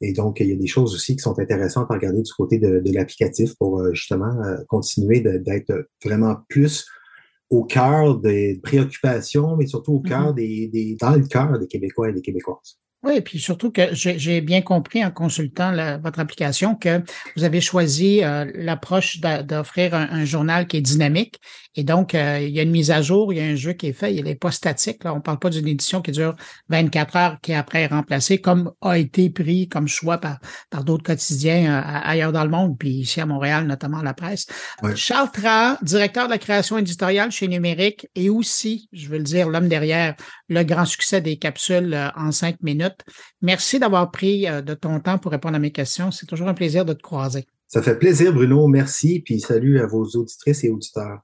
Et 0.00 0.12
donc, 0.12 0.40
il 0.40 0.48
y 0.48 0.52
a 0.52 0.56
des 0.56 0.66
choses 0.66 0.94
aussi 0.94 1.14
qui 1.16 1.22
sont 1.22 1.38
intéressantes 1.38 1.90
à 1.90 1.94
regarder 1.94 2.22
du 2.22 2.32
côté 2.32 2.58
de, 2.58 2.80
de 2.80 2.92
l'applicatif 2.92 3.54
pour 3.56 3.80
euh, 3.80 3.92
justement 3.94 4.32
euh, 4.44 4.56
continuer 4.68 5.20
d'être 5.20 5.88
vraiment 6.04 6.36
plus 6.48 6.86
au 7.50 7.64
cœur 7.64 8.18
des 8.18 8.60
préoccupations, 8.62 9.56
mais 9.56 9.66
surtout 9.66 9.94
au 9.94 10.00
cœur 10.00 10.32
mm-hmm. 10.32 10.34
des, 10.34 10.68
des, 10.68 10.96
dans 11.00 11.14
le 11.14 11.26
cœur 11.26 11.58
des 11.58 11.68
Québécois 11.68 12.10
et 12.10 12.12
des 12.12 12.22
Québécoises. 12.22 12.78
Oui, 13.04 13.20
puis 13.20 13.38
surtout 13.38 13.70
que 13.70 13.82
j'ai 13.92 14.40
bien 14.40 14.62
compris 14.62 15.04
en 15.04 15.10
consultant 15.10 15.74
votre 16.00 16.20
application 16.20 16.74
que 16.74 17.02
vous 17.36 17.44
avez 17.44 17.60
choisi 17.60 18.24
euh, 18.24 18.50
l'approche 18.54 19.20
d'offrir 19.20 19.94
un, 19.94 20.24
journal 20.24 20.66
qui 20.66 20.78
est 20.78 20.80
dynamique 20.80 21.38
et 21.76 21.82
donc, 21.82 22.14
euh, 22.14 22.38
il 22.40 22.50
y 22.50 22.60
a 22.60 22.62
une 22.62 22.70
mise 22.70 22.90
à 22.90 23.02
jour, 23.02 23.32
il 23.32 23.38
y 23.38 23.40
a 23.40 23.44
un 23.44 23.56
jeu 23.56 23.72
qui 23.72 23.88
est 23.88 23.92
fait, 23.92 24.14
il 24.14 24.24
n'est 24.24 24.36
pas 24.36 24.52
statique. 24.52 25.02
Là. 25.02 25.12
On 25.12 25.16
ne 25.16 25.22
parle 25.22 25.38
pas 25.38 25.50
d'une 25.50 25.66
édition 25.66 26.02
qui 26.02 26.12
dure 26.12 26.36
24 26.68 27.16
heures, 27.16 27.36
qui 27.42 27.52
est 27.52 27.56
après 27.56 27.86
remplacée, 27.86 28.38
comme 28.38 28.72
a 28.80 28.96
été 28.96 29.28
pris 29.28 29.68
comme 29.68 29.88
choix 29.88 30.18
par, 30.18 30.38
par 30.70 30.84
d'autres 30.84 31.02
quotidiens 31.02 31.80
euh, 31.80 32.00
ailleurs 32.04 32.32
dans 32.32 32.44
le 32.44 32.50
monde, 32.50 32.78
puis 32.78 32.90
ici 32.90 33.20
à 33.20 33.26
Montréal, 33.26 33.66
notamment 33.66 34.02
la 34.02 34.14
presse. 34.14 34.46
Charles 34.94 35.30
Tra, 35.32 35.78
directeur 35.82 36.26
de 36.26 36.32
la 36.32 36.38
création 36.38 36.78
éditoriale 36.78 37.32
chez 37.32 37.48
Numérique, 37.48 38.06
et 38.14 38.30
aussi, 38.30 38.88
je 38.92 39.08
veux 39.08 39.18
le 39.18 39.24
dire, 39.24 39.48
l'homme 39.48 39.68
derrière 39.68 40.14
le 40.48 40.62
grand 40.62 40.84
succès 40.84 41.20
des 41.20 41.36
capsules 41.38 41.92
euh, 41.92 42.08
en 42.16 42.30
cinq 42.30 42.56
minutes. 42.62 42.93
Merci 43.42 43.78
d'avoir 43.78 44.10
pris 44.10 44.46
de 44.46 44.74
ton 44.74 45.00
temps 45.00 45.18
pour 45.18 45.32
répondre 45.32 45.56
à 45.56 45.58
mes 45.58 45.72
questions. 45.72 46.10
C'est 46.10 46.26
toujours 46.26 46.48
un 46.48 46.54
plaisir 46.54 46.84
de 46.84 46.92
te 46.92 47.02
croiser. 47.02 47.46
Ça 47.68 47.82
fait 47.82 47.98
plaisir, 47.98 48.32
Bruno. 48.32 48.66
Merci, 48.68 49.20
puis 49.20 49.40
salut 49.40 49.80
à 49.80 49.86
vos 49.86 50.04
auditrices 50.04 50.64
et 50.64 50.70
auditeurs. 50.70 51.20